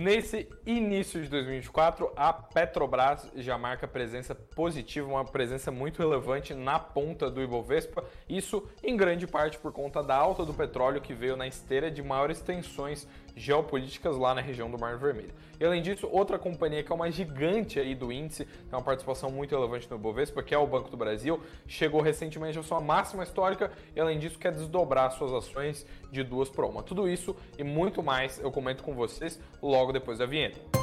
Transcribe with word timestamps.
Nesse 0.00 0.48
início 0.64 1.22
de 1.22 1.28
2024, 1.28 2.10
a 2.16 2.32
Petrobras 2.32 3.30
já 3.36 3.58
marca 3.58 3.86
presença 3.86 4.34
positiva, 4.34 5.06
uma 5.06 5.26
presença 5.26 5.70
muito 5.70 5.98
relevante 5.98 6.54
na 6.54 6.78
ponta 6.78 7.30
do 7.30 7.42
Ibovespa. 7.42 8.02
Isso 8.30 8.62
em 8.82 8.96
grande 8.96 9.26
parte 9.26 9.58
por 9.58 9.72
conta 9.72 10.02
da 10.04 10.14
alta 10.14 10.44
do 10.44 10.54
petróleo 10.54 11.00
que 11.00 11.12
veio 11.12 11.36
na 11.36 11.48
esteira 11.48 11.90
de 11.90 12.00
maiores 12.00 12.40
tensões 12.40 13.08
geopolíticas 13.34 14.16
lá 14.16 14.32
na 14.34 14.40
região 14.40 14.70
do 14.70 14.78
Mar 14.78 14.96
Vermelho. 14.98 15.34
E 15.58 15.64
além 15.64 15.82
disso, 15.82 16.08
outra 16.10 16.38
companhia 16.38 16.82
que 16.84 16.92
é 16.92 16.94
uma 16.94 17.10
gigante 17.10 17.80
aí 17.80 17.92
do 17.92 18.12
índice, 18.12 18.44
tem 18.44 18.72
uma 18.72 18.82
participação 18.82 19.30
muito 19.32 19.54
relevante 19.54 19.90
no 19.90 19.96
Ibovespa, 19.96 20.42
que 20.44 20.54
é 20.54 20.58
o 20.58 20.66
Banco 20.66 20.90
do 20.90 20.96
Brasil, 20.96 21.40
chegou 21.66 22.00
recentemente 22.00 22.56
à 22.56 22.62
sua 22.62 22.80
máxima 22.80 23.24
histórica 23.24 23.72
e 23.96 24.00
além 24.00 24.18
disso 24.18 24.38
quer 24.38 24.52
desdobrar 24.52 25.10
suas 25.10 25.32
ações 25.32 25.84
de 26.12 26.22
duas 26.22 26.48
para 26.48 26.66
uma. 26.66 26.84
Tudo 26.84 27.08
isso 27.08 27.34
e 27.58 27.64
muito 27.64 28.00
mais 28.00 28.38
eu 28.38 28.52
comento 28.52 28.84
com 28.84 28.94
vocês 28.94 29.40
logo 29.60 29.92
depois 29.92 30.18
da 30.18 30.26
vinheta. 30.26 30.79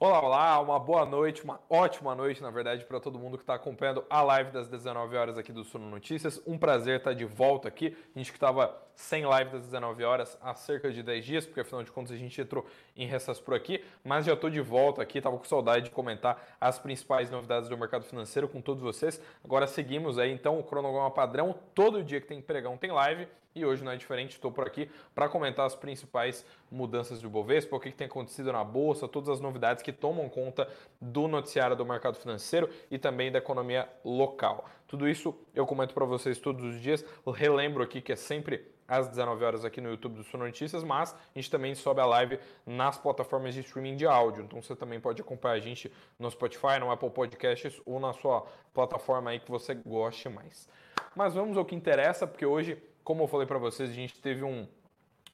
Olá, 0.00 0.22
olá, 0.22 0.60
uma 0.60 0.78
boa 0.78 1.04
noite, 1.04 1.42
uma 1.42 1.58
ótima 1.68 2.14
noite, 2.14 2.40
na 2.40 2.52
verdade, 2.52 2.84
para 2.84 3.00
todo 3.00 3.18
mundo 3.18 3.36
que 3.36 3.42
está 3.42 3.54
acompanhando 3.54 4.04
a 4.08 4.22
live 4.22 4.52
das 4.52 4.68
19 4.68 5.16
horas 5.16 5.36
aqui 5.36 5.52
do 5.52 5.64
Suno 5.64 5.90
Notícias. 5.90 6.40
Um 6.46 6.56
prazer 6.56 6.98
estar 6.98 7.10
tá 7.10 7.16
de 7.16 7.24
volta 7.24 7.66
aqui. 7.66 7.96
A 8.14 8.16
gente 8.16 8.30
que 8.30 8.36
estava 8.36 8.80
sem 8.94 9.26
live 9.26 9.50
das 9.50 9.62
19 9.62 10.04
horas 10.04 10.38
há 10.40 10.54
cerca 10.54 10.92
de 10.92 11.02
10 11.02 11.24
dias, 11.24 11.46
porque 11.46 11.62
afinal 11.62 11.82
de 11.82 11.90
contas 11.90 12.12
a 12.12 12.16
gente 12.16 12.40
entrou 12.40 12.64
em 12.96 13.08
recesso 13.08 13.42
por 13.42 13.54
aqui, 13.54 13.84
mas 14.04 14.24
já 14.24 14.34
estou 14.34 14.48
de 14.48 14.60
volta 14.60 15.02
aqui, 15.02 15.18
estava 15.18 15.36
com 15.36 15.42
saudade 15.42 15.86
de 15.86 15.90
comentar 15.90 16.46
as 16.60 16.78
principais 16.78 17.28
novidades 17.28 17.68
do 17.68 17.76
mercado 17.76 18.04
financeiro 18.04 18.46
com 18.46 18.60
todos 18.60 18.80
vocês. 18.80 19.20
Agora 19.44 19.66
seguimos 19.66 20.16
aí 20.16 20.30
então 20.30 20.60
o 20.60 20.62
cronograma 20.62 21.10
padrão, 21.10 21.56
todo 21.74 22.04
dia 22.04 22.20
que 22.20 22.28
tem 22.28 22.40
pregão 22.40 22.76
tem 22.76 22.92
live 22.92 23.26
e 23.54 23.64
hoje 23.64 23.84
não 23.84 23.92
é 23.92 23.96
diferente, 23.96 24.32
estou 24.32 24.52
por 24.52 24.66
aqui 24.66 24.90
para 25.14 25.28
comentar 25.28 25.66
as 25.66 25.74
principais 25.74 26.44
mudanças 26.70 27.20
do 27.20 27.28
Bovespa, 27.28 27.76
o 27.76 27.80
que, 27.80 27.90
que 27.90 27.96
tem 27.96 28.06
acontecido 28.06 28.52
na 28.52 28.62
Bolsa, 28.62 29.08
todas 29.08 29.28
as 29.28 29.40
novidades 29.40 29.82
que 29.82 29.92
tomam 29.92 30.28
conta 30.28 30.68
do 31.00 31.26
noticiário 31.26 31.76
do 31.76 31.84
mercado 31.84 32.16
financeiro 32.16 32.68
e 32.90 32.98
também 32.98 33.32
da 33.32 33.38
economia 33.38 33.88
local. 34.04 34.68
Tudo 34.86 35.08
isso 35.08 35.34
eu 35.54 35.66
comento 35.66 35.94
para 35.94 36.04
vocês 36.04 36.38
todos 36.38 36.64
os 36.64 36.80
dias. 36.80 37.04
Relembro 37.26 37.82
aqui 37.82 38.00
que 38.00 38.12
é 38.12 38.16
sempre 38.16 38.64
às 38.88 39.06
19 39.06 39.44
horas 39.44 39.64
aqui 39.66 39.82
no 39.82 39.90
YouTube 39.90 40.14
do 40.14 40.24
Suno 40.24 40.46
Notícias, 40.46 40.82
mas 40.82 41.12
a 41.12 41.38
gente 41.38 41.50
também 41.50 41.74
sobe 41.74 42.00
a 42.00 42.06
live 42.06 42.40
nas 42.64 42.96
plataformas 42.96 43.54
de 43.54 43.60
streaming 43.60 43.96
de 43.96 44.06
áudio. 44.06 44.44
Então 44.44 44.62
você 44.62 44.74
também 44.74 44.98
pode 44.98 45.20
acompanhar 45.20 45.54
a 45.54 45.60
gente 45.60 45.92
no 46.18 46.30
Spotify, 46.30 46.78
no 46.80 46.90
Apple 46.90 47.10
Podcasts 47.10 47.80
ou 47.84 48.00
na 48.00 48.14
sua 48.14 48.46
plataforma 48.72 49.30
aí 49.30 49.40
que 49.40 49.50
você 49.50 49.74
goste 49.74 50.30
mais. 50.30 50.66
Mas 51.14 51.34
vamos 51.34 51.58
ao 51.58 51.64
que 51.64 51.74
interessa, 51.74 52.26
porque 52.26 52.46
hoje 52.46 52.82
como 53.08 53.22
eu 53.22 53.26
falei 53.26 53.46
para 53.46 53.56
vocês, 53.56 53.88
a 53.88 53.94
gente 53.94 54.20
teve 54.20 54.44
um, 54.44 54.68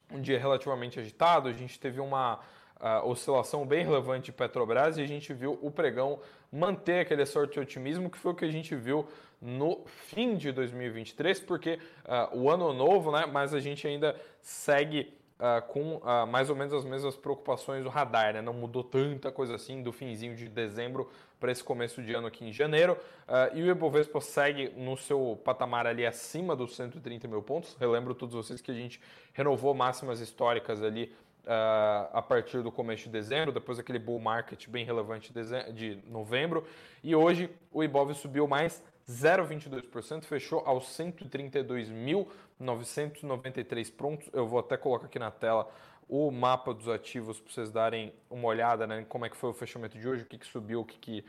um 0.08 0.20
dia 0.20 0.38
relativamente 0.38 1.00
agitado, 1.00 1.48
a 1.48 1.52
gente 1.52 1.76
teve 1.80 1.98
uma 2.00 2.38
uh, 2.80 3.04
oscilação 3.04 3.66
bem 3.66 3.84
relevante 3.84 4.26
de 4.26 4.32
Petrobras 4.32 4.96
e 4.96 5.02
a 5.02 5.06
gente 5.06 5.34
viu 5.34 5.58
o 5.60 5.72
pregão 5.72 6.20
manter 6.52 7.00
aquele 7.00 7.26
sorte 7.26 7.54
de 7.54 7.58
otimismo 7.58 8.08
que 8.08 8.16
foi 8.16 8.30
o 8.30 8.34
que 8.36 8.44
a 8.44 8.50
gente 8.50 8.76
viu 8.76 9.08
no 9.42 9.84
fim 9.86 10.36
de 10.36 10.52
2023, 10.52 11.40
porque 11.40 11.80
uh, 12.04 12.38
o 12.38 12.48
ano 12.48 12.72
novo, 12.72 13.10
né, 13.10 13.26
mas 13.26 13.52
a 13.52 13.58
gente 13.58 13.84
ainda 13.88 14.14
segue 14.40 15.12
uh, 15.40 15.60
com 15.66 15.96
uh, 15.96 16.24
mais 16.28 16.50
ou 16.50 16.54
menos 16.54 16.72
as 16.72 16.84
mesmas 16.84 17.16
preocupações 17.16 17.82
do 17.82 17.90
radar, 17.90 18.34
né? 18.34 18.40
Não 18.40 18.52
mudou 18.52 18.84
tanta 18.84 19.32
coisa 19.32 19.56
assim 19.56 19.82
do 19.82 19.92
finzinho 19.92 20.36
de 20.36 20.48
dezembro 20.48 21.10
para 21.44 21.52
esse 21.52 21.62
começo 21.62 22.02
de 22.02 22.14
ano 22.14 22.26
aqui 22.26 22.42
em 22.42 22.50
janeiro. 22.50 22.96
Uh, 23.28 23.54
e 23.54 23.62
o 23.62 23.70
Ibovespa 23.70 24.18
segue 24.18 24.70
no 24.78 24.96
seu 24.96 25.38
patamar 25.44 25.86
ali 25.86 26.06
acima 26.06 26.56
dos 26.56 26.74
130 26.74 27.28
mil 27.28 27.42
pontos. 27.42 27.76
Relembro 27.78 28.14
todos 28.14 28.34
vocês 28.34 28.62
que 28.62 28.70
a 28.70 28.74
gente 28.74 28.98
renovou 29.34 29.74
máximas 29.74 30.20
históricas 30.20 30.82
ali 30.82 31.12
Uh, 31.44 32.08
a 32.14 32.22
partir 32.22 32.62
do 32.62 32.72
começo 32.72 33.02
de 33.02 33.10
dezembro, 33.10 33.52
depois 33.52 33.76
daquele 33.76 33.98
bull 33.98 34.18
market 34.18 34.66
bem 34.66 34.82
relevante 34.82 35.30
de, 35.30 35.72
de 35.74 35.98
novembro. 36.08 36.64
E 37.02 37.14
hoje 37.14 37.50
o 37.70 37.84
Ibov 37.84 38.14
subiu 38.14 38.48
mais 38.48 38.82
0,22%, 39.06 40.24
fechou 40.24 40.62
aos 40.64 40.86
132.993 40.98 43.94
pontos. 43.94 44.26
Eu 44.32 44.46
vou 44.46 44.58
até 44.58 44.78
colocar 44.78 45.04
aqui 45.04 45.18
na 45.18 45.30
tela 45.30 45.70
o 46.08 46.30
mapa 46.30 46.74
dos 46.74 46.88
ativos 46.88 47.40
para 47.40 47.52
vocês 47.52 47.70
darem 47.70 48.12
uma 48.30 48.48
olhada 48.48 48.86
né, 48.86 49.04
como 49.08 49.24
é 49.24 49.30
que 49.30 49.36
foi 49.36 49.50
o 49.50 49.54
fechamento 49.54 49.98
de 49.98 50.06
hoje, 50.06 50.22
o 50.22 50.26
que, 50.26 50.38
que 50.38 50.46
subiu, 50.46 50.80
o 50.80 50.84
que, 50.84 50.98
que, 50.98 51.24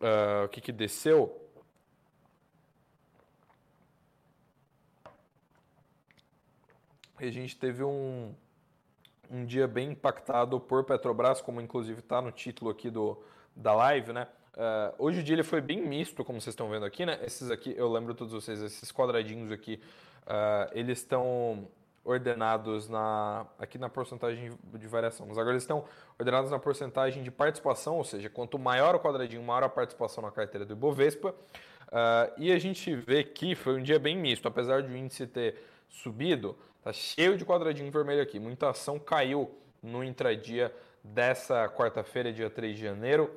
uh, 0.00 0.44
o 0.44 0.48
que, 0.48 0.60
que 0.60 0.72
desceu. 0.72 1.38
E 7.20 7.26
a 7.26 7.30
gente 7.30 7.56
teve 7.56 7.84
um, 7.84 8.34
um 9.30 9.44
dia 9.44 9.68
bem 9.68 9.90
impactado 9.90 10.58
por 10.58 10.84
Petrobras, 10.84 11.40
como 11.40 11.60
inclusive 11.60 12.00
está 12.00 12.20
no 12.20 12.32
título 12.32 12.70
aqui 12.70 12.90
do, 12.90 13.22
da 13.54 13.74
live, 13.74 14.12
né? 14.12 14.26
Uh, 14.54 14.94
hoje 14.98 15.20
o 15.20 15.22
dia 15.22 15.36
ele 15.36 15.42
foi 15.42 15.60
bem 15.60 15.80
misto, 15.80 16.24
como 16.24 16.40
vocês 16.40 16.52
estão 16.52 16.68
vendo 16.68 16.84
aqui, 16.84 17.06
né? 17.06 17.18
Esses 17.22 17.50
aqui, 17.50 17.74
eu 17.76 17.90
lembro 17.90 18.14
todos 18.14 18.32
vocês, 18.32 18.60
esses 18.60 18.90
quadradinhos 18.90 19.52
aqui, 19.52 19.80
uh, 20.26 20.70
eles 20.72 20.98
estão 20.98 21.68
ordenados 22.04 22.88
na, 22.88 23.46
aqui 23.58 23.78
na 23.78 23.88
porcentagem 23.88 24.52
de 24.74 24.86
variação. 24.86 25.26
Mas 25.26 25.38
agora 25.38 25.52
eles 25.52 25.62
estão 25.62 25.84
ordenados 26.18 26.50
na 26.50 26.58
porcentagem 26.58 27.22
de 27.22 27.30
participação, 27.30 27.96
ou 27.96 28.04
seja, 28.04 28.28
quanto 28.28 28.58
maior 28.58 28.94
o 28.94 29.00
quadradinho, 29.00 29.42
maior 29.42 29.62
a 29.62 29.68
participação 29.68 30.22
na 30.22 30.30
carteira 30.30 30.64
do 30.64 30.72
Ibovespa. 30.72 31.30
Uh, 31.30 32.32
e 32.38 32.50
a 32.52 32.58
gente 32.58 32.94
vê 32.94 33.22
que 33.22 33.54
foi 33.54 33.78
um 33.78 33.82
dia 33.82 33.98
bem 33.98 34.16
misto, 34.16 34.48
apesar 34.48 34.82
de 34.82 34.92
o 34.92 34.96
índice 34.96 35.26
ter 35.26 35.62
subido, 35.88 36.56
tá 36.82 36.92
cheio 36.92 37.36
de 37.36 37.44
quadradinho 37.44 37.90
vermelho 37.92 38.22
aqui. 38.22 38.40
Muita 38.40 38.70
ação 38.70 38.98
caiu 38.98 39.50
no 39.82 40.02
intradia 40.02 40.74
dessa 41.04 41.68
quarta-feira, 41.68 42.32
dia 42.32 42.48
3 42.48 42.76
de 42.76 42.82
janeiro. 42.82 43.30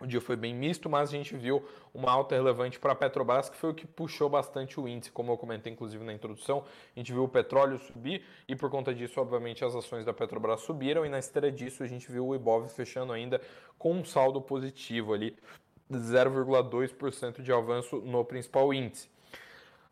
O 0.00 0.06
dia 0.06 0.20
foi 0.20 0.36
bem 0.36 0.54
misto, 0.54 0.88
mas 0.88 1.08
a 1.08 1.12
gente 1.12 1.36
viu 1.36 1.66
uma 1.94 2.10
alta 2.10 2.34
relevante 2.34 2.78
para 2.80 2.92
a 2.92 2.94
Petrobras, 2.96 3.48
que 3.48 3.56
foi 3.56 3.70
o 3.70 3.74
que 3.74 3.86
puxou 3.86 4.28
bastante 4.28 4.80
o 4.80 4.88
índice, 4.88 5.12
como 5.12 5.30
eu 5.30 5.38
comentei 5.38 5.72
inclusive 5.72 6.04
na 6.04 6.12
introdução. 6.12 6.64
A 6.94 6.98
gente 6.98 7.12
viu 7.12 7.22
o 7.22 7.28
petróleo 7.28 7.78
subir 7.78 8.24
e 8.48 8.56
por 8.56 8.68
conta 8.68 8.92
disso, 8.92 9.20
obviamente, 9.20 9.64
as 9.64 9.76
ações 9.76 10.04
da 10.04 10.12
Petrobras 10.12 10.60
subiram 10.62 11.06
e 11.06 11.08
na 11.08 11.20
esteira 11.20 11.52
disso 11.52 11.84
a 11.84 11.86
gente 11.86 12.10
viu 12.10 12.26
o 12.26 12.34
Ibov 12.34 12.68
fechando 12.68 13.12
ainda 13.12 13.40
com 13.78 13.92
um 13.92 14.04
saldo 14.04 14.42
positivo 14.42 15.14
ali, 15.14 15.36
0,2% 15.92 17.40
de 17.40 17.52
avanço 17.52 17.98
no 17.98 18.24
principal 18.24 18.74
índice. 18.74 19.08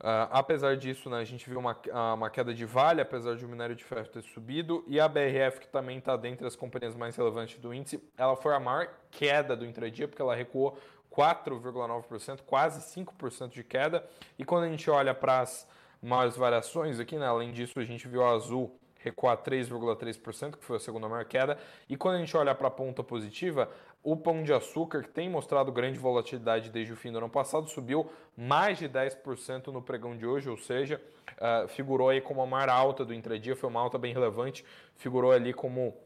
Uh, 0.02 0.26
apesar 0.32 0.76
disso, 0.76 1.08
né, 1.08 1.18
a 1.18 1.24
gente 1.24 1.48
viu 1.48 1.60
uma, 1.60 1.78
ah, 1.92 2.14
uma 2.14 2.28
queda 2.28 2.52
de 2.52 2.64
Vale, 2.64 3.00
apesar 3.00 3.36
de 3.36 3.44
o 3.44 3.48
minério 3.48 3.76
de 3.76 3.84
ferro 3.84 4.08
ter 4.08 4.22
subido, 4.22 4.82
e 4.88 4.98
a 4.98 5.06
BRF, 5.06 5.60
que 5.60 5.68
também 5.68 5.98
está 5.98 6.16
dentre 6.16 6.44
as 6.44 6.56
companhias 6.56 6.96
mais 6.96 7.14
relevantes 7.14 7.56
do 7.60 7.72
índice, 7.72 8.02
ela 8.18 8.34
foi 8.34 8.52
a 8.52 8.58
maior 8.58 8.88
queda 9.12 9.54
do 9.54 9.64
intradia, 9.64 10.08
porque 10.08 10.20
ela 10.20 10.34
recuou 10.34 10.76
4,9%, 11.16 12.40
quase 12.46 12.80
5% 12.94 13.50
de 13.50 13.64
queda. 13.64 14.04
E 14.38 14.44
quando 14.44 14.64
a 14.64 14.68
gente 14.68 14.90
olha 14.90 15.14
para 15.14 15.40
as 15.40 15.66
maiores 16.02 16.36
variações 16.36 16.98
aqui, 16.98 17.16
né, 17.16 17.26
além 17.26 17.52
disso, 17.52 17.78
a 17.78 17.84
gente 17.84 18.08
viu 18.08 18.24
a 18.24 18.30
Azul 18.30 18.76
recuar 18.98 19.36
3,3%, 19.38 20.56
que 20.56 20.64
foi 20.64 20.76
a 20.76 20.80
segunda 20.80 21.08
maior 21.08 21.24
queda. 21.24 21.58
E 21.88 21.96
quando 21.96 22.16
a 22.16 22.18
gente 22.18 22.36
olha 22.36 22.54
para 22.54 22.68
a 22.68 22.70
ponta 22.70 23.02
positiva, 23.02 23.68
o 24.02 24.16
pão 24.16 24.42
de 24.42 24.52
açúcar, 24.52 25.02
que 25.02 25.08
tem 25.08 25.28
mostrado 25.28 25.70
grande 25.70 25.98
volatilidade 25.98 26.70
desde 26.70 26.92
o 26.92 26.96
fim 26.96 27.12
do 27.12 27.18
ano 27.18 27.28
passado, 27.28 27.68
subiu 27.68 28.10
mais 28.36 28.78
de 28.78 28.88
10% 28.88 29.68
no 29.68 29.82
pregão 29.82 30.16
de 30.16 30.26
hoje, 30.26 30.48
ou 30.48 30.56
seja, 30.56 31.00
uh, 31.32 31.68
figurou 31.68 32.08
aí 32.08 32.20
como 32.20 32.42
a 32.42 32.46
maior 32.46 32.68
alta 32.68 33.04
do 33.04 33.12
intradia, 33.12 33.54
foi 33.54 33.68
uma 33.68 33.80
alta 33.80 33.98
bem 33.98 34.12
relevante, 34.12 34.64
figurou 34.96 35.32
ali 35.32 35.52
como 35.52 35.96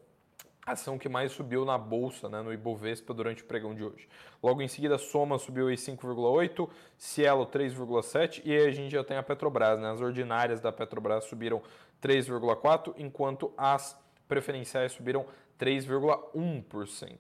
ação 0.67 0.99
que 0.99 1.09
mais 1.09 1.31
subiu 1.31 1.65
na 1.65 1.79
bolsa, 1.79 2.29
né, 2.29 2.43
no 2.43 2.53
Ibovespa 2.53 3.15
durante 3.15 3.45
o 3.45 3.47
pregão 3.47 3.73
de 3.73 3.85
hoje. 3.85 4.09
Logo 4.43 4.61
em 4.61 4.67
seguida, 4.67 4.99
Soma 4.99 5.39
subiu 5.39 5.69
aí 5.69 5.77
5,8, 5.77 6.69
Cielo 6.99 7.47
3,7 7.47 8.43
e 8.45 8.53
aí 8.53 8.67
a 8.67 8.73
gente 8.73 8.91
já 8.91 9.05
tem 9.05 9.17
a 9.17 9.23
Petrobras, 9.23 9.79
né? 9.79 9.93
As 9.93 10.01
ordinárias 10.01 10.61
da 10.61 10.73
Petrobras 10.73 11.25
subiram 11.25 11.63
3,4, 12.03 12.95
enquanto 12.99 13.53
as 13.57 13.97
preferenciais 14.27 14.91
subiram 14.91 15.25
3,1%. 15.59 17.13
Uh, 17.13 17.19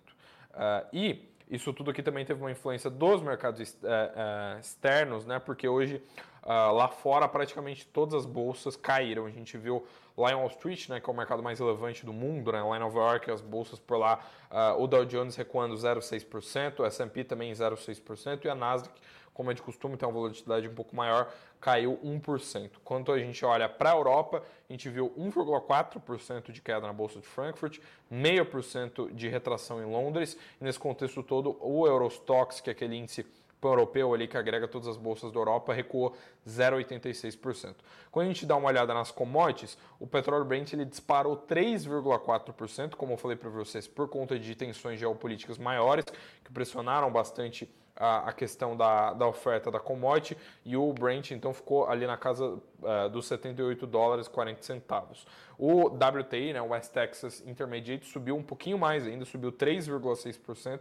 e 0.92 1.28
isso 1.49 1.72
tudo 1.72 1.92
aqui 1.92 2.02
também 2.02 2.25
teve 2.25 2.40
uma 2.40 2.50
influência 2.50 2.90
dos 2.90 3.22
mercados 3.22 3.60
uh, 3.75 3.87
uh, 3.87 4.58
externos, 4.58 5.25
né? 5.25 5.38
Porque 5.38 5.69
hoje 5.69 6.02
lá 6.46 6.88
fora 6.88 7.28
praticamente 7.28 7.87
todas 7.87 8.14
as 8.14 8.26
bolsas 8.26 8.76
caíram. 8.76 9.26
A 9.26 9.31
gente 9.31 9.58
viu 9.58 9.84
lá 10.16 10.32
em 10.32 10.34
Wall 10.34 10.48
Street, 10.48 10.88
né, 10.88 11.00
que 11.00 11.08
é 11.08 11.12
o 11.12 11.16
mercado 11.16 11.43
mais 11.43 11.58
relevante 11.58 12.06
do 12.06 12.12
mundo, 12.12 12.50
né, 12.50 12.62
lá 12.62 12.76
em 12.76 12.81
Nova 12.81 12.98
York, 12.98 13.31
as 13.31 13.40
bolsas 13.40 13.78
por 13.78 13.98
lá, 13.98 14.19
uh, 14.50 14.82
o 14.82 14.87
Dow 14.87 15.04
Jones 15.04 15.37
recuando 15.37 15.75
0,6%, 15.75 16.81
o 16.81 16.84
S&P 16.87 17.25
também 17.25 17.52
0,6% 17.52 18.44
e 18.44 18.48
a 18.48 18.54
Nasdaq, 18.54 18.98
como 19.34 19.50
é 19.50 19.54
de 19.54 19.60
costume, 19.60 19.98
tem 19.98 20.08
uma 20.08 20.14
volatilidade 20.14 20.66
um 20.66 20.75
pouco 20.75 20.96
maior, 20.96 21.31
caiu 21.60 22.00
1%. 22.02 22.70
Quando 22.82 23.12
a 23.12 23.19
gente 23.19 23.44
olha 23.44 23.69
para 23.69 23.92
a 23.92 23.94
Europa, 23.94 24.42
a 24.69 24.72
gente 24.72 24.88
viu 24.88 25.10
1,4% 25.10 26.50
de 26.50 26.62
queda 26.62 26.87
na 26.87 26.92
Bolsa 26.94 27.20
de 27.20 27.26
Frankfurt, 27.26 27.78
0,5% 28.10 29.12
de 29.12 29.28
retração 29.28 29.82
em 29.82 29.84
Londres, 29.84 30.38
e 30.58 30.64
nesse 30.64 30.78
contexto 30.78 31.22
todo, 31.22 31.58
o 31.60 31.87
Eurostox, 31.87 32.62
que 32.62 32.70
é 32.70 32.72
aquele 32.72 32.96
índice 32.96 33.26
europeu 33.62 34.12
ali 34.12 34.28
que 34.28 34.36
agrega 34.36 34.68
todas 34.68 34.88
as 34.88 34.96
bolsas 34.96 35.32
da 35.32 35.38
Europa 35.38 35.72
recuou 35.72 36.14
0,86%. 36.46 37.74
Quando 38.10 38.26
a 38.26 38.28
gente 38.28 38.46
dá 38.46 38.56
uma 38.56 38.68
olhada 38.68 38.92
nas 38.92 39.10
commodities, 39.10 39.76
o 39.98 40.06
petróleo 40.06 40.44
Brent 40.44 40.72
ele 40.72 40.84
disparou 40.84 41.36
3,4%, 41.36 42.94
como 42.94 43.14
eu 43.14 43.16
falei 43.16 43.36
para 43.36 43.50
vocês, 43.50 43.88
por 43.88 44.08
conta 44.08 44.38
de 44.38 44.54
tensões 44.54 45.00
geopolíticas 45.00 45.58
maiores 45.58 46.04
que 46.44 46.52
pressionaram 46.52 47.10
bastante 47.10 47.68
a, 47.96 48.28
a 48.28 48.32
questão 48.32 48.76
da, 48.76 49.14
da 49.14 49.26
oferta 49.26 49.70
da 49.70 49.80
commodity 49.80 50.36
e 50.64 50.76
o 50.76 50.92
Brent 50.92 51.30
então 51.30 51.52
ficou 51.52 51.88
ali 51.88 52.06
na 52.06 52.16
casa 52.16 52.44
uh, 52.44 53.08
dos 53.10 53.26
78 53.26 53.86
dólares 53.86 54.28
40 54.28 54.62
centavos. 54.62 55.26
O 55.58 55.86
WTI, 55.86 56.52
né, 56.52 56.60
o 56.60 56.68
West 56.68 56.92
Texas 56.92 57.42
Intermediate, 57.46 58.06
subiu 58.06 58.36
um 58.36 58.42
pouquinho 58.42 58.78
mais 58.78 59.06
ainda, 59.06 59.24
subiu 59.24 59.50
3,6% 59.50 60.80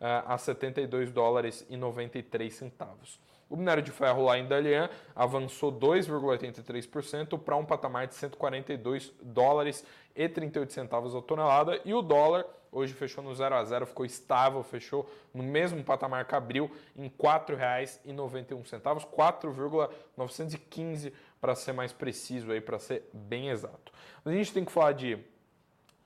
a 0.00 0.38
72 0.38 1.12
dólares 1.12 1.66
e 1.68 1.76
93 1.76 2.54
centavos. 2.54 3.20
O 3.48 3.56
minério 3.56 3.82
de 3.82 3.90
ferro 3.90 4.24
lá 4.24 4.38
em 4.38 4.46
Dalian 4.46 4.88
avançou 5.14 5.72
2,83% 5.72 7.38
para 7.38 7.56
um 7.56 7.64
patamar 7.64 8.06
de 8.06 8.14
142 8.14 9.12
dólares 9.20 9.84
e 10.14 10.28
38 10.28 10.72
centavos 10.72 11.14
a 11.14 11.20
tonelada 11.20 11.80
e 11.84 11.92
o 11.92 12.00
dólar 12.00 12.46
hoje 12.72 12.94
fechou 12.94 13.24
no 13.24 13.34
0 13.34 13.56
a 13.56 13.64
0, 13.64 13.86
ficou 13.86 14.06
estável, 14.06 14.62
fechou 14.62 15.10
no 15.34 15.42
mesmo 15.42 15.82
patamar 15.82 16.24
que 16.24 16.36
abriu 16.36 16.70
em 16.96 17.04
R$ 17.04 17.12
4,91, 17.18 19.04
4,915 19.06 21.12
para 21.40 21.56
ser 21.56 21.72
mais 21.72 21.92
preciso 21.92 22.52
aí, 22.52 22.60
para 22.60 22.78
ser 22.78 23.10
bem 23.12 23.48
exato. 23.48 23.92
Mas 24.24 24.34
a 24.34 24.36
gente 24.36 24.52
tem 24.52 24.64
que 24.64 24.70
falar 24.70 24.92
de 24.92 25.18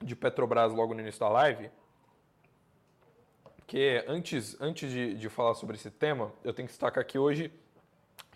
de 0.02 0.14
Petrobras 0.14 0.72
logo 0.72 0.94
no 0.94 1.00
início 1.00 1.20
da 1.20 1.28
live, 1.28 1.70
que 3.66 4.04
antes, 4.06 4.60
antes 4.60 4.90
de, 4.90 5.14
de 5.14 5.28
falar 5.28 5.54
sobre 5.54 5.76
esse 5.76 5.90
tema, 5.90 6.32
eu 6.42 6.52
tenho 6.52 6.66
que 6.66 6.72
destacar 6.72 7.04
que 7.04 7.18
hoje 7.18 7.50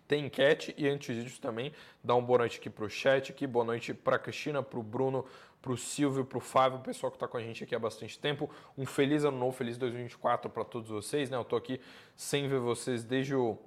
tem 0.06 0.24
enquete 0.24 0.74
e 0.78 0.88
antes 0.88 1.22
disso 1.22 1.40
também, 1.40 1.72
dá 2.02 2.14
uma 2.14 2.26
boa 2.26 2.38
noite 2.38 2.58
aqui 2.58 2.70
para 2.70 2.84
o 2.84 2.88
chat, 2.88 3.30
aqui, 3.30 3.46
boa 3.46 3.64
noite 3.64 3.92
para 3.92 4.16
a 4.16 4.18
Cristina, 4.18 4.62
para 4.62 4.78
o 4.78 4.82
Bruno, 4.82 5.26
para 5.60 5.72
o 5.72 5.76
Silvio, 5.76 6.24
para 6.24 6.38
o 6.38 6.40
Fábio, 6.40 6.78
o 6.78 6.82
pessoal 6.82 7.10
que 7.10 7.16
está 7.16 7.28
com 7.28 7.36
a 7.36 7.42
gente 7.42 7.62
aqui 7.62 7.74
há 7.74 7.78
bastante 7.78 8.18
tempo. 8.18 8.50
Um 8.76 8.86
feliz 8.86 9.24
ano 9.24 9.36
novo, 9.36 9.52
feliz 9.52 9.76
2024 9.76 10.50
para 10.50 10.64
todos 10.64 10.88
vocês, 10.88 11.28
né? 11.28 11.36
Eu 11.36 11.42
estou 11.42 11.58
aqui 11.58 11.78
sem 12.16 12.48
ver 12.48 12.58
vocês 12.58 13.04
desde 13.04 13.34
o, 13.34 13.58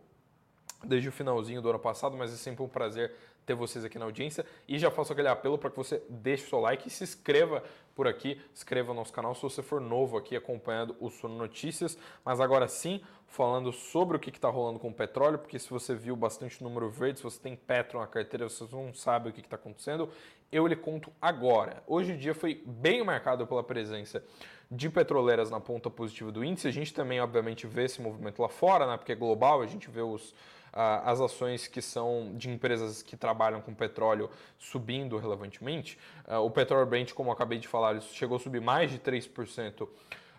desde 0.84 1.10
o 1.10 1.12
finalzinho 1.12 1.62
do 1.62 1.70
ano 1.70 1.80
passado, 1.80 2.18
mas 2.18 2.34
é 2.34 2.38
sempre 2.38 2.64
um 2.64 2.68
prazer 2.68 3.14
ter 3.46 3.56
vocês 3.56 3.84
aqui 3.84 3.98
na 3.98 4.06
audiência. 4.06 4.46
E 4.68 4.78
já 4.78 4.92
faço 4.92 5.14
aquele 5.14 5.28
apelo 5.28 5.58
para 5.58 5.70
que 5.70 5.78
você 5.78 6.02
deixe 6.10 6.46
o 6.46 6.50
seu 6.50 6.60
like 6.60 6.88
e 6.88 6.92
se 6.92 7.04
inscreva 7.04 7.64
por 7.96 8.08
aqui, 8.08 8.40
inscreva 8.54 8.90
no 8.90 9.00
nosso 9.00 9.12
canal 9.12 9.36
se 9.36 9.42
você 9.42 9.62
for 9.62 9.82
novo 9.82 10.18
aqui 10.18 10.36
acompanhando 10.36 10.96
o 11.00 11.10
Suno 11.10 11.36
Notícias. 11.36 11.98
Mas 12.24 12.40
agora 12.40 12.68
sim, 12.68 13.02
falando 13.28 13.72
sobre 13.72 14.18
o 14.18 14.20
que 14.20 14.30
está 14.30 14.50
rolando 14.50 14.80
com 14.80 14.90
o 14.90 14.94
petróleo, 14.94 15.38
porque 15.38 15.60
se 15.60 15.70
você 15.70 15.94
viu 15.96 16.16
bastante 16.16 16.64
número 16.64 16.90
verde, 16.90 17.20
se 17.20 17.24
você 17.24 17.40
tem 17.40 17.56
Petro 17.56 18.00
na 18.00 18.08
carteira, 18.08 18.48
você 18.48 18.66
não 18.72 18.94
sabe 18.94 19.30
o 19.30 19.34
que 19.34 19.42
está 19.42 19.56
acontecendo, 19.56 20.10
eu 20.52 20.68
lhe 20.68 20.76
conto 20.76 21.12
agora. 21.22 21.84
Hoje 21.88 22.14
o 22.14 22.18
dia 22.18 22.34
foi 22.34 22.62
bem 22.66 23.04
marcado 23.04 23.48
pela 23.48 23.64
presença 23.64 24.24
de 24.70 24.90
petroleiras 24.90 25.50
na 25.50 25.60
ponta 25.60 25.90
positiva 25.90 26.32
do 26.32 26.44
índice. 26.44 26.68
A 26.68 26.72
gente 26.72 26.94
também, 26.94 27.20
obviamente, 27.20 27.68
vê 27.68 27.86
esse 27.86 28.02
movimento 28.02 28.42
lá 28.42 28.50
fora, 28.50 28.88
né, 28.88 28.98
porque 28.98 29.12
é 29.12 29.16
global, 29.16 29.62
a 29.62 29.68
gente 29.68 29.90
vê 29.90 30.02
os 30.02 30.34
as 30.74 31.20
ações 31.20 31.68
que 31.68 31.82
são 31.82 32.32
de 32.36 32.50
empresas 32.50 33.04
que 33.04 33.18
trabalham 33.18 33.62
com 33.62 33.74
petróleo 33.74 34.30
subindo 34.58 35.18
relevantemente. 35.18 35.98
Ah, 36.26 36.40
o 36.40 36.50
petróleo 36.50 36.86
Brent, 36.86 37.14
como 37.14 37.30
eu 37.30 37.34
acabei 37.34 37.60
de 37.60 37.68
falar, 37.68 38.00
chegou 38.02 38.38
a 38.38 38.40
subir 38.40 38.62
mais 38.62 38.92
de 38.92 39.00
3%. 39.00 39.88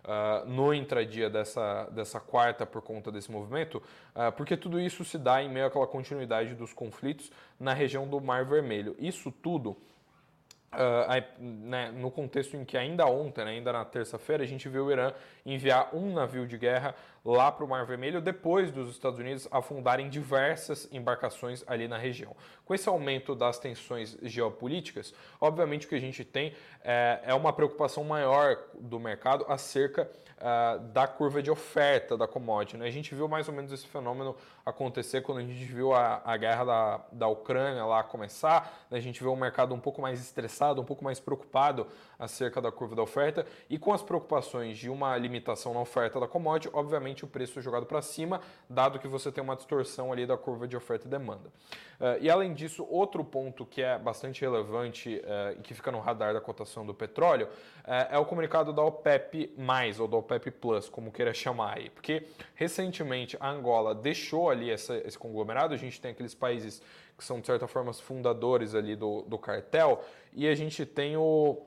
Uh, 0.04 0.44
no 0.50 0.74
intradia 0.74 1.30
dessa, 1.30 1.84
dessa 1.92 2.18
quarta 2.18 2.66
por 2.66 2.82
conta 2.82 3.12
desse 3.12 3.30
movimento, 3.30 3.76
uh, 3.76 4.32
porque 4.36 4.56
tudo 4.56 4.80
isso 4.80 5.04
se 5.04 5.16
dá 5.16 5.40
em 5.40 5.48
meio 5.48 5.66
àquela 5.66 5.86
continuidade 5.86 6.56
dos 6.56 6.72
conflitos 6.72 7.30
na 7.56 7.72
região 7.72 8.08
do 8.08 8.20
Mar 8.20 8.44
Vermelho. 8.44 8.96
Isso 8.98 9.30
tudo 9.30 9.76
Uh, 10.72 11.42
né, 11.68 11.92
no 11.94 12.10
contexto 12.10 12.56
em 12.56 12.64
que 12.64 12.78
ainda 12.78 13.04
ontem, 13.06 13.44
né, 13.44 13.50
ainda 13.50 13.72
na 13.74 13.84
terça-feira, 13.84 14.42
a 14.42 14.46
gente 14.46 14.70
viu 14.70 14.86
o 14.86 14.90
Irã 14.90 15.12
enviar 15.44 15.94
um 15.94 16.14
navio 16.14 16.46
de 16.46 16.56
guerra 16.56 16.94
lá 17.24 17.52
para 17.52 17.64
o 17.64 17.68
Mar 17.68 17.84
Vermelho 17.84 18.20
depois 18.20 18.70
dos 18.70 18.90
Estados 18.90 19.18
Unidos 19.18 19.46
afundarem 19.50 20.08
diversas 20.08 20.88
embarcações 20.90 21.62
ali 21.66 21.86
na 21.86 21.98
região. 21.98 22.34
Com 22.64 22.74
esse 22.74 22.88
aumento 22.88 23.34
das 23.34 23.58
tensões 23.58 24.16
geopolíticas, 24.22 25.14
obviamente 25.40 25.86
o 25.86 25.88
que 25.90 25.94
a 25.94 26.00
gente 26.00 26.24
tem 26.24 26.54
é, 26.82 27.20
é 27.24 27.34
uma 27.34 27.52
preocupação 27.52 28.02
maior 28.02 28.56
do 28.80 28.98
mercado 28.98 29.44
acerca 29.48 30.10
uh, 30.42 30.78
da 30.88 31.06
curva 31.06 31.42
de 31.42 31.50
oferta 31.50 32.16
da 32.16 32.26
commodity. 32.26 32.76
Né? 32.76 32.86
A 32.86 32.90
gente 32.90 33.14
viu 33.14 33.28
mais 33.28 33.48
ou 33.48 33.54
menos 33.54 33.72
esse 33.72 33.86
fenômeno 33.86 34.36
acontecer 34.66 35.22
quando 35.22 35.38
a 35.38 35.42
gente 35.42 35.64
viu 35.64 35.94
a, 35.94 36.20
a 36.24 36.36
guerra 36.36 36.64
da, 36.64 37.00
da 37.12 37.28
Ucrânia 37.28 37.84
lá 37.84 38.02
começar, 38.02 38.86
né? 38.90 38.98
a 38.98 39.00
gente 39.00 39.20
viu 39.20 39.32
um 39.32 39.36
mercado 39.36 39.74
um 39.74 39.80
pouco 39.80 40.02
mais 40.02 40.20
estressado, 40.20 40.80
um 40.80 40.84
pouco 40.84 41.04
mais 41.04 41.20
preocupado 41.20 41.86
acerca 42.18 42.60
da 42.60 42.70
curva 42.70 42.96
da 42.96 43.02
oferta 43.02 43.46
e 43.70 43.78
com 43.78 43.92
as 43.92 44.02
preocupações 44.02 44.76
de 44.76 44.90
uma 44.90 45.16
limitação 45.16 45.72
na 45.72 45.80
oferta 45.80 46.18
da 46.18 46.26
commodity, 46.26 46.70
obviamente 46.72 47.24
o 47.24 47.28
preço 47.28 47.58
é 47.58 47.62
jogado 47.62 47.86
para 47.86 48.02
cima, 48.02 48.40
dado 48.68 48.98
que 48.98 49.08
você 49.08 49.30
tem 49.30 49.42
uma 49.42 49.56
distorção 49.56 50.12
ali 50.12 50.26
da 50.26 50.36
curva 50.36 50.66
de 50.66 50.76
oferta 50.76 51.06
e 51.06 51.10
demanda. 51.10 51.50
Uh, 52.02 52.18
e 52.20 52.28
além 52.28 52.52
disso, 52.52 52.84
outro 52.90 53.22
ponto 53.22 53.64
que 53.64 53.80
é 53.80 53.96
bastante 53.96 54.40
relevante 54.40 55.22
uh, 55.24 55.56
e 55.56 55.62
que 55.62 55.72
fica 55.72 55.92
no 55.92 56.00
radar 56.00 56.34
da 56.34 56.40
cotação 56.40 56.84
do 56.84 56.92
petróleo 56.92 57.46
uh, 57.46 58.10
é 58.10 58.18
o 58.18 58.24
comunicado 58.24 58.72
da 58.72 58.82
OPEP+, 58.82 59.54
ou 60.00 60.08
da 60.08 60.16
OPEP 60.16 60.31
Plus, 60.50 60.88
como 60.88 61.10
queira 61.10 61.32
chamar 61.32 61.78
aí, 61.78 61.90
porque 61.90 62.24
recentemente 62.54 63.36
a 63.40 63.50
Angola 63.50 63.94
deixou 63.94 64.50
ali 64.50 64.70
essa, 64.70 64.96
esse 64.98 65.18
conglomerado, 65.18 65.74
a 65.74 65.76
gente 65.76 66.00
tem 66.00 66.10
aqueles 66.10 66.34
países 66.34 66.82
que 67.16 67.24
são 67.24 67.40
de 67.40 67.46
certa 67.46 67.66
forma 67.66 67.92
fundadores 67.92 68.74
ali 68.74 68.96
do, 68.96 69.22
do 69.22 69.38
cartel, 69.38 70.04
e 70.32 70.48
a 70.48 70.54
gente 70.54 70.84
tem 70.84 71.16
o 71.16 71.62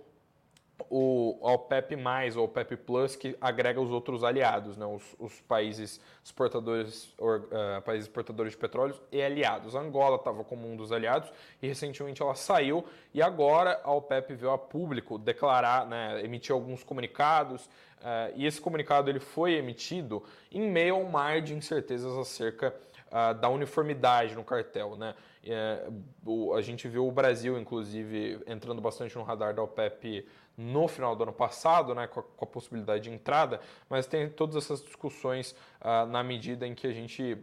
o 0.90 1.38
OPEP+, 1.42 1.96
ou 2.36 2.46
OPEP 2.46 2.76
Plus, 2.78 3.16
que 3.16 3.36
agrega 3.40 3.80
os 3.80 3.90
outros 3.90 4.24
aliados, 4.24 4.76
né? 4.78 4.86
os, 4.86 5.04
os 5.18 5.42
países, 5.42 6.02
exportadores, 6.24 7.14
or, 7.18 7.48
uh, 7.52 7.82
países 7.82 8.08
exportadores 8.08 8.52
de 8.52 8.58
petróleo 8.58 8.96
e 9.12 9.22
aliados. 9.22 9.76
A 9.76 9.80
Angola 9.80 10.18
estava 10.18 10.44
como 10.44 10.70
um 10.70 10.76
dos 10.76 10.92
aliados 10.92 11.32
e 11.62 11.68
recentemente 11.68 12.22
ela 12.22 12.36
saiu 12.36 12.86
e 13.14 13.22
agora 13.22 13.80
a 13.84 13.92
OPEP 13.94 14.36
veio 14.36 14.52
a 14.52 14.58
público 14.58 15.18
declarar, 15.18 15.86
né, 15.86 16.22
emitir 16.24 16.54
alguns 16.54 16.84
comunicados 16.84 17.66
uh, 17.66 18.34
e 18.36 18.46
esse 18.46 18.60
comunicado 18.60 19.10
ele 19.10 19.20
foi 19.20 19.54
emitido 19.54 20.24
em 20.52 20.70
meio 20.70 20.96
a 20.96 20.98
um 20.98 21.10
mar 21.10 21.42
de 21.42 21.54
incertezas 21.54 22.18
acerca 22.18 22.76
uh, 23.08 23.34
da 23.34 23.50
uniformidade 23.50 24.36
no 24.36 24.44
cartel. 24.44 24.96
Né? 24.98 25.16
É, 25.48 25.88
o, 26.26 26.54
a 26.54 26.62
gente 26.62 26.88
viu 26.88 27.08
o 27.08 27.12
Brasil, 27.12 27.58
inclusive, 27.60 28.42
entrando 28.48 28.82
bastante 28.82 29.16
no 29.16 29.24
radar 29.24 29.54
da 29.54 29.62
OPEP 29.62 30.26
no 30.58 30.88
final 30.88 31.16
do 31.16 31.24
ano 31.24 31.34
passado, 31.34 31.94
né, 31.94 32.08
com 32.08 32.20
a, 32.20 32.24
com 32.24 32.46
a 32.46 32.48
possibilidade 32.48 33.04
de 33.04 33.12
entrada, 33.12 33.60
mas 33.90 34.08
tem 34.08 34.30
todas 34.30 34.56
essas 34.56 34.84
discussões 34.84 35.56
uh, 35.82 36.06
na 36.08 36.24
medida 36.24 36.66
em 36.66 36.74
que 36.74 36.88
a 36.88 36.94
gente 36.94 37.38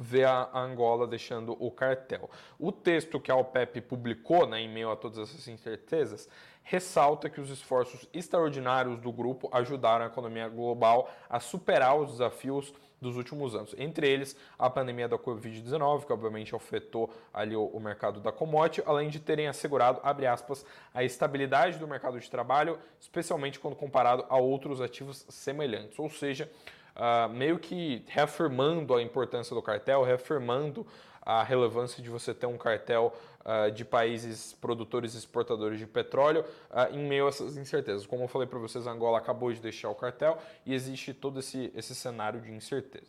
vê 0.00 0.24
a 0.24 0.48
Angola 0.54 1.06
deixando 1.06 1.56
o 1.58 1.70
cartel. 1.70 2.30
O 2.58 2.70
texto 2.70 3.18
que 3.18 3.30
a 3.30 3.36
OPEP 3.36 3.80
publicou, 3.80 4.46
né, 4.46 4.60
em 4.60 4.68
meio 4.68 4.90
a 4.90 4.96
todas 4.96 5.18
essas 5.18 5.48
incertezas, 5.48 6.28
ressalta 6.62 7.30
que 7.30 7.40
os 7.40 7.50
esforços 7.50 8.06
extraordinários 8.12 8.98
do 9.00 9.10
grupo 9.10 9.48
ajudaram 9.52 10.04
a 10.04 10.08
economia 10.08 10.48
global 10.48 11.10
a 11.28 11.40
superar 11.40 11.96
os 11.96 12.12
desafios 12.12 12.72
dos 13.00 13.16
últimos 13.16 13.54
anos. 13.54 13.74
Entre 13.78 14.08
eles, 14.08 14.36
a 14.58 14.68
pandemia 14.68 15.08
da 15.08 15.18
Covid-19, 15.18 16.06
que 16.06 16.12
obviamente 16.12 16.54
afetou 16.54 17.10
ali 17.32 17.54
o, 17.54 17.78
mercado 17.80 18.20
da 18.20 18.32
commodity, 18.32 18.82
além 18.84 19.08
de 19.08 19.20
terem 19.20 19.48
assegurado, 19.48 20.00
abre 20.02 20.26
aspas, 20.26 20.64
a 20.92 21.04
estabilidade 21.04 21.78
do 21.78 21.86
mercado 21.86 22.18
de 22.18 22.30
trabalho, 22.30 22.78
especialmente 23.00 23.58
quando 23.58 23.76
comparado 23.76 24.24
a 24.28 24.36
outros 24.36 24.80
ativos 24.80 25.24
semelhantes. 25.28 25.98
Ou 25.98 26.10
seja, 26.10 26.50
uh, 26.96 27.28
meio 27.28 27.58
que 27.58 28.04
reafirmando 28.08 28.94
a 28.94 29.02
importância 29.02 29.54
do 29.54 29.62
cartel, 29.62 30.02
reafirmando 30.02 30.86
a 31.28 31.42
relevância 31.42 32.02
de 32.02 32.08
você 32.08 32.32
ter 32.32 32.46
um 32.46 32.56
cartel 32.56 33.12
uh, 33.44 33.70
de 33.70 33.84
países 33.84 34.54
produtores 34.54 35.14
e 35.14 35.18
exportadores 35.18 35.78
de 35.78 35.86
petróleo 35.86 36.42
uh, 36.70 36.90
em 36.90 37.06
meio 37.06 37.26
a 37.26 37.28
essas 37.28 37.58
incertezas. 37.58 38.06
Como 38.06 38.24
eu 38.24 38.28
falei 38.28 38.48
para 38.48 38.58
vocês, 38.58 38.86
Angola 38.86 39.18
acabou 39.18 39.52
de 39.52 39.60
deixar 39.60 39.90
o 39.90 39.94
cartel 39.94 40.38
e 40.64 40.72
existe 40.72 41.12
todo 41.12 41.40
esse, 41.40 41.70
esse 41.76 41.94
cenário 41.94 42.40
de 42.40 42.50
incerteza. 42.50 43.04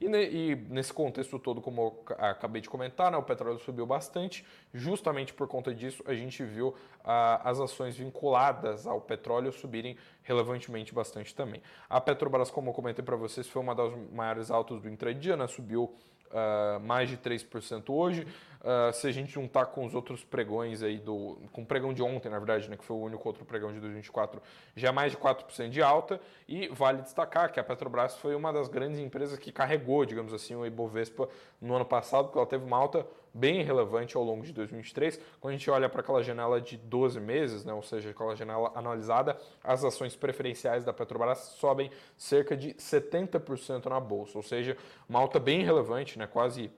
E, 0.00 0.08
ne, 0.08 0.24
e 0.24 0.54
nesse 0.54 0.92
contexto 0.92 1.36
todo, 1.36 1.60
como 1.60 1.98
eu 2.08 2.16
acabei 2.18 2.62
de 2.62 2.70
comentar, 2.70 3.10
né, 3.10 3.18
o 3.18 3.24
petróleo 3.24 3.58
subiu 3.58 3.84
bastante. 3.84 4.46
Justamente 4.72 5.34
por 5.34 5.48
conta 5.48 5.74
disso, 5.74 6.00
a 6.06 6.14
gente 6.14 6.44
viu 6.44 6.68
uh, 6.68 6.76
as 7.42 7.58
ações 7.58 7.96
vinculadas 7.96 8.86
ao 8.86 9.00
petróleo 9.00 9.50
subirem 9.50 9.98
relevantemente 10.22 10.94
bastante 10.94 11.34
também. 11.34 11.60
A 11.90 12.00
Petrobras, 12.00 12.52
como 12.52 12.70
eu 12.70 12.72
comentei 12.72 13.04
para 13.04 13.16
vocês, 13.16 13.48
foi 13.48 13.60
uma 13.60 13.74
das 13.74 13.92
maiores 14.12 14.48
altas 14.48 14.80
do 14.80 14.88
intradia, 14.88 15.36
né, 15.36 15.48
subiu 15.48 15.92
uh, 16.34 16.80
mais 16.80 17.08
de 17.08 17.16
3% 17.16 17.84
hoje. 17.88 18.26
Uh, 18.60 18.92
se 18.94 19.06
a 19.06 19.12
gente 19.12 19.30
juntar 19.30 19.66
com 19.66 19.84
os 19.84 19.94
outros 19.94 20.24
pregões 20.24 20.82
aí 20.82 20.98
do. 20.98 21.38
com 21.52 21.62
o 21.62 21.66
pregão 21.66 21.92
de 21.92 22.02
ontem, 22.02 22.30
na 22.30 22.38
verdade, 22.38 22.68
né, 22.68 22.76
que 22.76 22.84
foi 22.84 22.96
o 22.96 23.00
único 23.00 23.26
outro 23.28 23.44
pregão 23.44 23.72
de 23.72 23.78
2024, 23.78 24.40
já 24.74 24.88
é 24.88 24.92
mais 24.92 25.12
de 25.12 25.18
4% 25.18 25.68
de 25.68 25.82
alta. 25.82 26.20
E 26.48 26.68
vale 26.68 27.02
destacar 27.02 27.52
que 27.52 27.60
a 27.60 27.64
Petrobras 27.64 28.16
foi 28.16 28.34
uma 28.34 28.52
das 28.52 28.68
grandes 28.68 28.98
empresas 28.98 29.38
que 29.38 29.52
carregou, 29.52 30.04
digamos 30.04 30.32
assim, 30.32 30.54
o 30.54 30.64
Ibovespa 30.64 31.28
no 31.60 31.74
ano 31.74 31.84
passado, 31.84 32.24
porque 32.24 32.38
ela 32.38 32.46
teve 32.46 32.64
uma 32.64 32.78
alta 32.78 33.06
bem 33.34 33.62
relevante 33.62 34.16
ao 34.16 34.22
longo 34.22 34.44
de 34.44 34.52
2023. 34.52 35.20
Quando 35.40 35.54
a 35.54 35.56
gente 35.56 35.68
olha 35.68 35.88
para 35.88 36.00
aquela 36.00 36.22
janela 36.22 36.60
de 36.60 36.76
12 36.76 37.20
meses, 37.20 37.64
né, 37.64 37.72
ou 37.72 37.82
seja, 37.82 38.10
aquela 38.10 38.36
janela 38.36 38.70
anualizada, 38.74 39.36
as 39.62 39.84
ações 39.84 40.14
preferenciais 40.14 40.84
da 40.84 40.92
Petrobras 40.92 41.38
sobem 41.58 41.90
cerca 42.16 42.56
de 42.56 42.74
70% 42.74 43.86
na 43.86 43.98
bolsa, 43.98 44.38
ou 44.38 44.42
seja, 44.42 44.76
uma 45.08 45.18
alta 45.18 45.40
bem 45.40 45.64
relevante, 45.64 46.16
né, 46.16 46.28
quase 46.28 46.70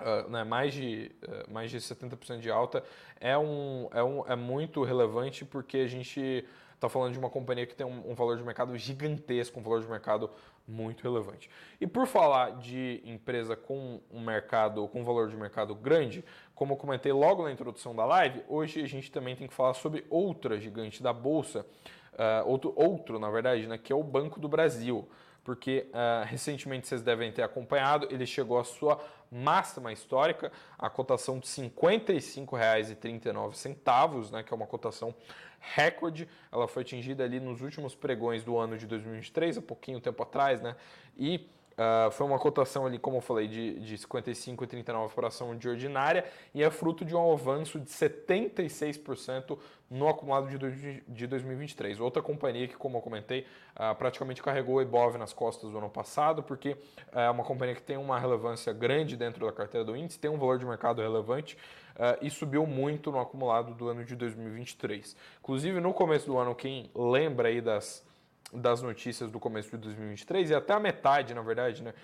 uh, 0.00 0.28
né, 0.28 0.42
mais, 0.42 0.74
de, 0.74 1.12
uh, 1.22 1.52
mais 1.52 1.70
de 1.70 1.78
70% 1.78 2.40
de 2.40 2.50
alta. 2.50 2.82
É, 3.20 3.38
um, 3.38 3.88
é, 3.92 4.02
um, 4.02 4.26
é 4.26 4.34
muito 4.34 4.82
relevante 4.82 5.44
porque 5.44 5.78
a 5.78 5.86
gente 5.86 6.44
está 6.80 6.88
falando 6.88 7.12
de 7.12 7.18
uma 7.18 7.28
companhia 7.28 7.66
que 7.66 7.74
tem 7.74 7.86
um, 7.86 8.10
um, 8.10 8.14
valor 8.14 8.38
de 8.38 8.42
mercado 8.42 8.74
gigantesco, 8.78 9.60
um 9.60 9.62
valor 9.62 9.82
de 9.82 9.86
mercado 9.86 10.30
muito 10.66 11.02
relevante. 11.02 11.50
E 11.78 11.86
por 11.86 12.06
falar 12.06 12.52
de 12.52 13.02
empresa 13.04 13.54
com 13.54 14.00
um 14.10 14.20
mercado, 14.20 14.88
com 14.88 15.02
um 15.02 15.04
valor 15.04 15.28
de 15.28 15.36
mercado 15.36 15.74
grande, 15.74 16.24
como 16.54 16.72
eu 16.72 16.78
comentei 16.78 17.12
logo 17.12 17.44
na 17.44 17.52
introdução 17.52 17.94
da 17.94 18.06
live, 18.06 18.42
hoje 18.48 18.82
a 18.82 18.88
gente 18.88 19.12
também 19.12 19.36
tem 19.36 19.46
que 19.46 19.52
falar 19.52 19.74
sobre 19.74 20.06
outra 20.08 20.58
gigante 20.58 21.02
da 21.02 21.12
bolsa, 21.12 21.66
uh, 22.14 22.48
outro, 22.48 22.72
outro 22.74 23.18
na 23.18 23.30
verdade, 23.30 23.66
né, 23.66 23.76
que 23.76 23.92
é 23.92 23.96
o 23.96 24.02
Banco 24.02 24.40
do 24.40 24.48
Brasil 24.48 25.06
porque 25.44 25.86
uh, 25.88 26.24
recentemente 26.26 26.86
vocês 26.86 27.02
devem 27.02 27.32
ter 27.32 27.42
acompanhado, 27.42 28.06
ele 28.10 28.26
chegou 28.26 28.58
à 28.58 28.64
sua 28.64 29.02
máxima 29.30 29.92
histórica, 29.92 30.50
a 30.78 30.88
cotação 30.90 31.38
de 31.38 31.46
R$ 31.48 31.70
55,39, 31.70 34.32
né, 34.32 34.42
que 34.42 34.52
é 34.52 34.56
uma 34.56 34.66
cotação 34.66 35.14
recorde. 35.60 36.28
Ela 36.50 36.66
foi 36.66 36.82
atingida 36.82 37.22
ali 37.24 37.38
nos 37.38 37.60
últimos 37.60 37.94
pregões 37.94 38.42
do 38.42 38.56
ano 38.56 38.76
de 38.76 38.86
2023, 38.86 39.58
há 39.58 39.62
pouquinho 39.62 40.00
tempo 40.00 40.22
atrás, 40.22 40.60
né? 40.60 40.74
E 41.16 41.48
Uh, 41.80 42.10
foi 42.10 42.26
uma 42.26 42.38
cotação 42.38 42.84
ali, 42.84 42.98
como 42.98 43.16
eu 43.16 43.20
falei, 43.22 43.48
de, 43.48 43.80
de 43.80 43.96
55,39 43.96 45.14
por 45.14 45.24
ação 45.24 45.56
de 45.56 45.66
ordinária 45.66 46.26
e 46.54 46.62
é 46.62 46.70
fruto 46.70 47.06
de 47.06 47.16
um 47.16 47.32
avanço 47.32 47.80
de 47.80 47.88
76% 47.88 49.58
no 49.88 50.06
acumulado 50.06 50.46
de, 50.46 51.02
de 51.08 51.26
2023. 51.26 51.98
Outra 51.98 52.20
companhia 52.20 52.68
que, 52.68 52.76
como 52.76 52.98
eu 52.98 53.00
comentei, 53.00 53.46
uh, 53.76 53.94
praticamente 53.94 54.42
carregou 54.42 54.74
o 54.74 54.82
Ibov 54.82 55.16
nas 55.16 55.32
costas 55.32 55.70
do 55.70 55.78
ano 55.78 55.88
passado, 55.88 56.42
porque 56.42 56.76
é 57.12 57.30
uma 57.30 57.44
companhia 57.44 57.74
que 57.74 57.82
tem 57.82 57.96
uma 57.96 58.18
relevância 58.18 58.74
grande 58.74 59.16
dentro 59.16 59.46
da 59.46 59.50
carteira 59.50 59.82
do 59.82 59.96
índice, 59.96 60.18
tem 60.18 60.30
um 60.30 60.36
valor 60.36 60.58
de 60.58 60.66
mercado 60.66 61.00
relevante 61.00 61.56
uh, 61.96 62.18
e 62.22 62.30
subiu 62.30 62.66
muito 62.66 63.10
no 63.10 63.20
acumulado 63.20 63.74
do 63.74 63.88
ano 63.88 64.04
de 64.04 64.14
2023. 64.16 65.16
Inclusive, 65.40 65.80
no 65.80 65.92
começo 65.92 66.26
do 66.26 66.38
ano, 66.38 66.54
quem 66.54 66.90
lembra 66.94 67.48
aí 67.48 67.60
das 67.60 68.08
das 68.52 68.82
notícias 68.82 69.30
do 69.30 69.38
começo 69.38 69.70
de 69.70 69.76
2023 69.76 70.50
e 70.50 70.54
até 70.54 70.72
a 70.72 70.80
metade, 70.80 71.32
na 71.34 71.42
verdade, 71.42 71.82
né? 71.82 71.94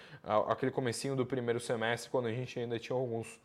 Aquele 0.48 0.70
comecinho 0.70 1.16
do 1.16 1.26
primeiro 1.26 1.58
semestre, 1.58 2.08
quando 2.08 2.26
a 2.26 2.32
gente 2.32 2.58
ainda 2.58 2.78
tinha 2.78 2.96
alguns 2.96 3.40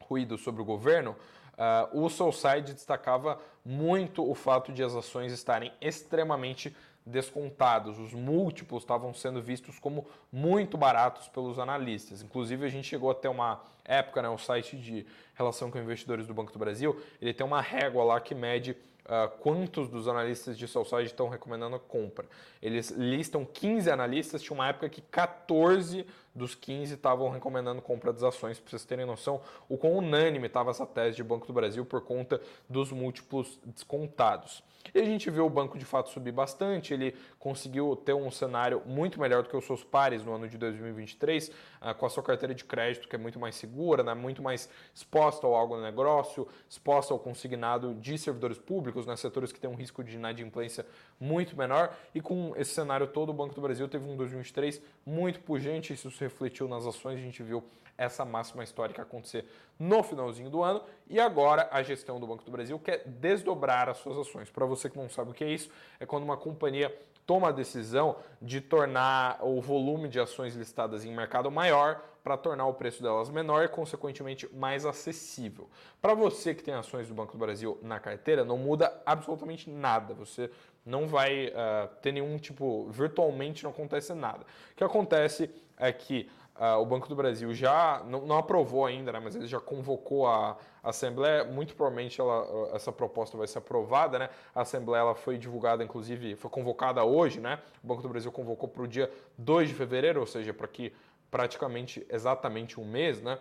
ruídos 0.00 0.42
sobre 0.42 0.62
o 0.62 0.64
governo, 0.64 1.16
uh, 1.54 2.02
o 2.02 2.08
Soulside 2.08 2.72
destacava 2.72 3.40
muito 3.64 4.28
o 4.28 4.34
fato 4.34 4.72
de 4.72 4.82
as 4.82 4.94
ações 4.94 5.32
estarem 5.32 5.72
extremamente 5.80 6.74
descontados. 7.06 7.98
Os 7.98 8.14
múltiplos 8.14 8.82
estavam 8.82 9.12
sendo 9.12 9.42
vistos 9.42 9.78
como 9.78 10.06
muito 10.32 10.76
baratos 10.78 11.28
pelos 11.28 11.58
analistas. 11.58 12.22
Inclusive, 12.22 12.64
a 12.64 12.68
gente 12.68 12.88
chegou 12.88 13.10
até 13.10 13.28
uma 13.28 13.62
época, 13.84 14.22
né, 14.22 14.28
o 14.28 14.38
site 14.38 14.76
de 14.76 15.06
relação 15.34 15.70
com 15.70 15.78
investidores 15.78 16.26
do 16.26 16.32
Banco 16.32 16.52
do 16.52 16.58
Brasil, 16.58 17.00
ele 17.20 17.34
tem 17.34 17.46
uma 17.46 17.60
régua 17.60 18.02
lá 18.04 18.20
que 18.20 18.34
mede 18.34 18.70
uh, 19.04 19.28
quantos 19.40 19.88
dos 19.88 20.08
analistas 20.08 20.56
de 20.56 20.66
Southside 20.66 21.06
estão 21.06 21.28
recomendando 21.28 21.76
a 21.76 21.80
compra. 21.80 22.26
Eles 22.62 22.90
listam 22.90 23.44
15 23.44 23.90
analistas, 23.90 24.42
tinha 24.42 24.54
uma 24.54 24.68
época 24.68 24.88
que 24.88 25.02
14 25.02 26.06
dos 26.34 26.54
15 26.54 26.94
estavam 26.94 27.30
recomendando 27.30 27.80
compra 27.80 28.12
das 28.12 28.22
ações, 28.22 28.58
para 28.58 28.70
vocês 28.70 28.84
terem 28.84 29.06
noção 29.06 29.40
o 29.68 29.78
quão 29.78 29.94
unânime 29.94 30.46
estava 30.46 30.70
essa 30.70 30.86
tese 30.86 31.16
de 31.16 31.24
Banco 31.24 31.46
do 31.46 31.52
Brasil 31.52 31.84
por 31.84 32.00
conta 32.00 32.40
dos 32.68 32.90
múltiplos 32.90 33.58
descontados. 33.64 34.62
E 34.92 35.00
a 35.00 35.04
gente 35.04 35.30
viu 35.30 35.46
o 35.46 35.50
banco 35.50 35.78
de 35.78 35.84
fato 35.84 36.10
subir 36.10 36.32
bastante, 36.32 36.92
ele 36.92 37.16
conseguiu 37.38 37.96
ter 37.96 38.12
um 38.12 38.30
cenário 38.30 38.82
muito 38.84 39.18
melhor 39.20 39.42
do 39.42 39.48
que 39.48 39.56
os 39.56 39.64
seus 39.64 39.82
pares 39.82 40.24
no 40.24 40.34
ano 40.34 40.48
de 40.48 40.58
2023, 40.58 41.50
ah, 41.80 41.94
com 41.94 42.04
a 42.04 42.10
sua 42.10 42.22
carteira 42.22 42.54
de 42.54 42.64
crédito 42.64 43.08
que 43.08 43.16
é 43.16 43.18
muito 43.18 43.38
mais 43.38 43.54
segura, 43.54 44.02
né, 44.02 44.14
muito 44.14 44.42
mais 44.42 44.68
exposta 44.94 45.46
ao 45.46 45.54
algo 45.54 45.80
negócio, 45.80 46.46
exposta 46.68 47.14
ao 47.14 47.18
consignado 47.18 47.94
de 47.94 48.18
servidores 48.18 48.58
públicos, 48.58 49.06
né, 49.06 49.16
setores 49.16 49.52
que 49.52 49.60
têm 49.60 49.70
um 49.70 49.74
risco 49.74 50.04
de 50.04 50.16
inadimplência 50.16 50.86
muito 51.18 51.56
menor. 51.56 51.94
E 52.14 52.20
com 52.20 52.52
esse 52.56 52.72
cenário 52.72 53.06
todo, 53.06 53.30
o 53.30 53.34
Banco 53.34 53.54
do 53.54 53.60
Brasil 53.60 53.88
teve 53.88 54.04
um 54.04 54.16
2023 54.16 54.82
muito 55.06 55.40
pujante, 55.40 55.92
isso 55.92 56.10
se 56.10 56.23
refletiu 56.24 56.68
nas 56.68 56.86
ações, 56.86 57.18
a 57.18 57.22
gente 57.22 57.42
viu 57.42 57.62
essa 57.96 58.24
máxima 58.24 58.64
histórica 58.64 59.02
acontecer 59.02 59.48
no 59.78 60.02
finalzinho 60.02 60.50
do 60.50 60.62
ano 60.62 60.82
e 61.08 61.20
agora 61.20 61.68
a 61.70 61.82
gestão 61.82 62.18
do 62.18 62.26
Banco 62.26 62.44
do 62.44 62.50
Brasil 62.50 62.78
quer 62.78 63.04
desdobrar 63.06 63.88
as 63.88 63.98
suas 63.98 64.18
ações. 64.18 64.50
Para 64.50 64.66
você 64.66 64.90
que 64.90 64.98
não 64.98 65.08
sabe 65.08 65.30
o 65.30 65.34
que 65.34 65.44
é 65.44 65.48
isso, 65.48 65.70
é 66.00 66.06
quando 66.06 66.24
uma 66.24 66.36
companhia 66.36 66.92
toma 67.26 67.48
a 67.48 67.52
decisão 67.52 68.16
de 68.40 68.60
tornar 68.60 69.38
o 69.42 69.60
volume 69.60 70.08
de 70.08 70.20
ações 70.20 70.54
listadas 70.54 71.04
em 71.04 71.14
mercado 71.14 71.50
maior 71.50 72.02
para 72.22 72.36
tornar 72.36 72.66
o 72.66 72.74
preço 72.74 73.02
delas 73.02 73.28
menor 73.28 73.64
e, 73.64 73.68
consequentemente, 73.68 74.48
mais 74.54 74.86
acessível. 74.86 75.68
Para 76.00 76.14
você 76.14 76.54
que 76.54 76.62
tem 76.62 76.72
ações 76.72 77.06
do 77.08 77.14
Banco 77.14 77.32
do 77.32 77.38
Brasil 77.38 77.78
na 77.82 78.00
carteira, 78.00 78.44
não 78.44 78.56
muda 78.56 79.02
absolutamente 79.04 79.68
nada. 79.68 80.14
Você 80.14 80.50
não 80.84 81.06
vai 81.06 81.48
uh, 81.48 81.88
ter 82.02 82.12
nenhum 82.12 82.36
tipo, 82.38 82.88
virtualmente 82.90 83.64
não 83.64 83.70
acontece 83.70 84.12
nada. 84.14 84.44
O 84.72 84.76
que 84.76 84.84
acontece 84.84 85.50
é 85.76 85.92
que 85.92 86.28
Uh, 86.54 86.80
o 86.80 86.86
Banco 86.86 87.08
do 87.08 87.16
Brasil 87.16 87.52
já 87.52 88.00
não, 88.06 88.24
não 88.24 88.38
aprovou 88.38 88.86
ainda, 88.86 89.10
né, 89.10 89.18
mas 89.18 89.34
ele 89.34 89.48
já 89.48 89.58
convocou 89.58 90.24
a, 90.28 90.56
a 90.84 90.90
Assembleia. 90.90 91.42
Muito 91.42 91.74
provavelmente 91.74 92.20
ela, 92.20 92.70
essa 92.72 92.92
proposta 92.92 93.36
vai 93.36 93.48
ser 93.48 93.58
aprovada. 93.58 94.20
Né? 94.20 94.30
A 94.54 94.60
Assembleia 94.60 95.00
ela 95.00 95.14
foi 95.16 95.36
divulgada, 95.36 95.82
inclusive, 95.82 96.36
foi 96.36 96.48
convocada 96.48 97.02
hoje. 97.02 97.40
Né? 97.40 97.58
O 97.82 97.86
Banco 97.88 98.02
do 98.02 98.08
Brasil 98.08 98.30
convocou 98.30 98.68
para 98.68 98.82
o 98.82 98.86
dia 98.86 99.10
2 99.36 99.70
de 99.70 99.74
fevereiro, 99.74 100.20
ou 100.20 100.26
seja, 100.26 100.54
para 100.54 100.68
que 100.68 100.92
praticamente 101.28 102.06
exatamente 102.08 102.78
um 102.78 102.84
mês. 102.84 103.20
Né? 103.20 103.36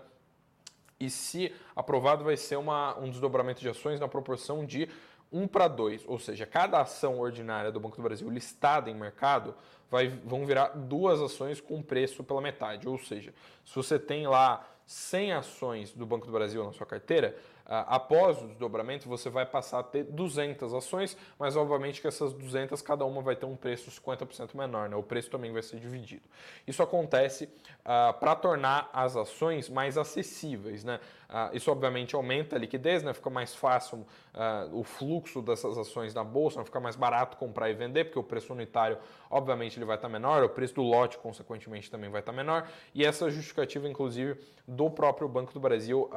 E 1.06 1.10
se 1.10 1.54
aprovado, 1.76 2.24
vai 2.24 2.38
ser 2.38 2.56
uma, 2.56 2.98
um 3.00 3.10
desdobramento 3.10 3.62
de 3.62 3.70
ações 3.70 4.00
na 4.00 4.08
proporção 4.08 4.66
de 4.66 4.88
1 5.32 5.48
para 5.48 5.68
2, 5.68 6.04
ou 6.08 6.20
seja, 6.20 6.46
cada 6.46 6.80
ação 6.80 7.20
ordinária 7.20 7.72
do 7.72 7.80
Banco 7.80 7.98
do 7.98 8.04
Brasil 8.04 8.30
listada 8.30 8.90
em 8.90 8.94
mercado 8.94 9.56
vai, 9.90 10.08
vão 10.08 10.46
virar 10.46 10.70
duas 10.70 11.20
ações 11.20 11.60
com 11.60 11.82
preço 11.82 12.24
pela 12.24 12.40
metade. 12.40 12.88
Ou 12.88 13.00
seja, 13.00 13.34
se 13.66 13.76
você 13.76 13.98
tem 13.98 14.28
lá 14.28 14.66
100 14.86 15.34
ações 15.34 15.94
do 15.94 16.06
Banco 16.06 16.26
do 16.26 16.32
Brasil 16.32 16.64
na 16.64 16.72
sua 16.72 16.86
carteira, 16.86 17.36
após 17.66 18.42
o 18.42 18.48
desdobramento, 18.48 19.08
você 19.08 19.30
vai 19.30 19.46
passar 19.46 19.80
a 19.80 19.84
ter 19.84 20.04
200 20.04 20.74
ações, 20.74 21.18
mas 21.40 21.56
obviamente 21.56 22.02
que 22.02 22.08
essas 22.08 22.34
200, 22.34 22.82
cada 22.82 23.06
uma 23.06 23.22
vai 23.22 23.36
ter 23.36 23.46
um 23.46 23.56
preço 23.56 23.90
50% 23.90 24.56
menor, 24.56 24.90
né? 24.90 24.96
o 24.96 25.04
preço 25.04 25.30
também 25.30 25.52
vai 25.52 25.62
ser 25.62 25.80
dividido. 25.80 26.24
Isso 26.68 26.84
acontece 26.84 27.46
uh, 27.46 28.14
para 28.20 28.36
tornar 28.36 28.90
as 28.92 29.16
ações 29.16 29.70
mais 29.70 29.98
acessíveis. 29.98 30.84
Né? 30.84 31.00
Uh, 31.34 31.58
isso 31.58 31.72
obviamente 31.72 32.14
aumenta 32.14 32.56
a 32.56 32.60
liquidez, 32.60 33.02
né? 33.02 33.12
fica 33.12 33.28
mais 33.28 33.56
fácil 33.56 34.06
uh, 34.36 34.78
o 34.78 34.84
fluxo 34.84 35.42
dessas 35.42 35.76
ações 35.80 36.14
na 36.14 36.24
bolsa, 36.24 36.64
fica 36.64 36.80
mais 36.80 36.96
barato 36.96 37.38
comprar 37.38 37.72
e 37.72 37.74
vender, 37.74 38.04
porque 38.04 38.20
o 38.20 38.24
preço 38.24 38.54
unitário, 38.54 39.00
obviamente, 39.32 39.80
ele 39.80 39.86
vai 39.86 39.96
estar 39.96 40.08
menor, 40.08 40.44
o 40.44 40.50
preço 40.50 40.76
do 40.76 40.84
lote, 40.84 41.18
consequentemente, 41.18 41.90
também 41.90 42.08
vai 42.08 42.20
estar 42.20 42.32
menor, 42.32 42.70
e 42.94 43.04
essa 43.04 43.32
justificativa, 43.32 43.90
inclusive, 43.90 44.40
do 44.68 44.92
próprio 44.92 45.28
Banco 45.28 45.52
do 45.52 45.60
Brasil, 45.60 46.08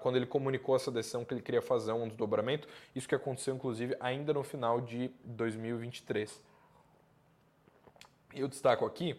quando 0.00 0.16
ele 0.16 0.26
comunicou 0.26 0.74
essa 0.74 0.90
decisão 0.90 1.22
que 1.22 1.34
ele 1.34 1.42
queria 1.42 1.60
fazer 1.60 1.92
um 1.92 2.08
desdobramento. 2.08 2.66
Isso 2.96 3.06
que 3.06 3.14
aconteceu, 3.14 3.54
inclusive, 3.54 3.94
ainda 4.00 4.32
no 4.32 4.42
final 4.42 4.80
de 4.80 5.10
2023. 5.24 6.42
Eu 8.34 8.48
destaco 8.48 8.86
aqui 8.86 9.16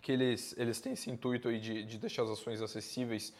que 0.00 0.10
eles, 0.10 0.54
eles 0.58 0.80
têm 0.80 0.94
esse 0.94 1.10
intuito 1.10 1.48
aí 1.48 1.60
de, 1.60 1.84
de 1.84 1.98
deixar 1.98 2.24
as 2.24 2.30
ações 2.30 2.60
acessíveis 2.60 3.32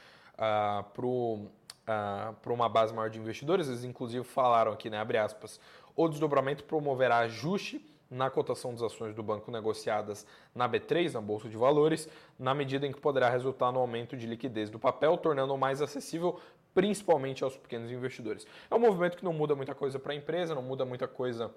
uh, 0.43 0.81
uh, 0.99 2.35
para 2.35 2.53
uma 2.53 2.69
base 2.69 2.93
maior 2.93 3.09
de 3.09 3.19
investidores. 3.19 3.69
Eles 3.69 3.85
inclusive 3.85 4.25
falaram 4.25 4.73
aqui, 4.73 4.91
né, 4.91 4.99
abre 4.99 5.19
aspas, 5.19 5.61
o 5.95 6.09
desdobramento 6.09 6.65
promoverá 6.65 7.19
ajuste 7.19 7.87
na 8.11 8.29
cotação 8.29 8.73
das 8.73 8.83
ações 8.83 9.15
do 9.15 9.23
banco 9.23 9.51
negociadas 9.51 10.27
na 10.55 10.69
B3, 10.69 11.15
na 11.15 11.21
Bolsa 11.21 11.49
de 11.49 11.57
Valores, 11.57 12.09
na 12.39 12.55
medida 12.55 12.87
em 12.87 12.93
que 12.93 13.01
poderá 13.01 13.31
resultar 13.31 13.73
no 13.73 13.81
aumento 13.81 14.17
de 14.17 14.27
liquidez 14.27 14.69
do 14.69 14.79
papel, 14.79 15.17
tornando-o 15.17 15.57
mais 15.57 15.81
acessível 15.81 16.39
principalmente 16.75 17.43
aos 17.43 17.57
pequenos 17.57 17.91
investidores. 17.91 18.47
É 18.71 18.75
um 18.75 18.79
movimento 18.79 19.17
que 19.17 19.25
não 19.25 19.33
muda 19.33 19.55
muita 19.55 19.75
coisa 19.75 19.99
para 19.99 20.13
a 20.13 20.17
empresa, 20.17 20.55
não 20.55 20.63
muda 20.63 20.85
muita 20.85 21.09
coisa 21.09 21.51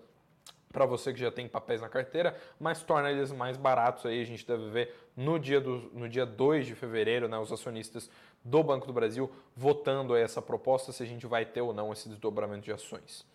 para 0.71 0.85
você 0.85 1.13
que 1.13 1.19
já 1.19 1.31
tem 1.31 1.47
papéis 1.47 1.79
na 1.79 1.87
carteira, 1.87 2.35
mas 2.59 2.83
torna 2.83 3.09
eles 3.09 3.31
mais 3.31 3.55
baratos 3.55 4.05
aí. 4.05 4.21
A 4.21 4.25
gente 4.25 4.45
deve 4.45 4.69
ver 4.69 4.93
no 5.15 5.39
dia, 5.39 5.61
do, 5.61 5.89
no 5.93 6.09
dia 6.09 6.25
2 6.25 6.65
de 6.65 6.75
fevereiro, 6.75 7.29
né, 7.29 7.37
os 7.37 7.49
acionistas 7.49 8.09
do 8.45 8.63
Banco 8.63 8.85
do 8.85 8.93
Brasil 8.93 9.29
votando 9.55 10.15
essa 10.15 10.41
proposta, 10.41 10.91
se 10.91 11.01
a 11.01 11.05
gente 11.05 11.25
vai 11.25 11.45
ter 11.45 11.61
ou 11.61 11.73
não 11.73 11.91
esse 11.91 12.07
desdobramento 12.07 12.61
de 12.61 12.71
ações. 12.71 13.25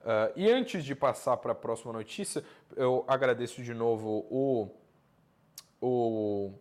Uh, 0.00 0.32
e 0.34 0.50
antes 0.50 0.84
de 0.84 0.94
passar 0.94 1.36
para 1.36 1.52
a 1.52 1.54
próxima 1.54 1.92
notícia, 1.92 2.42
eu 2.74 3.04
agradeço 3.06 3.62
de 3.62 3.72
novo 3.72 4.26
o, 4.30 4.70
o 5.80 6.52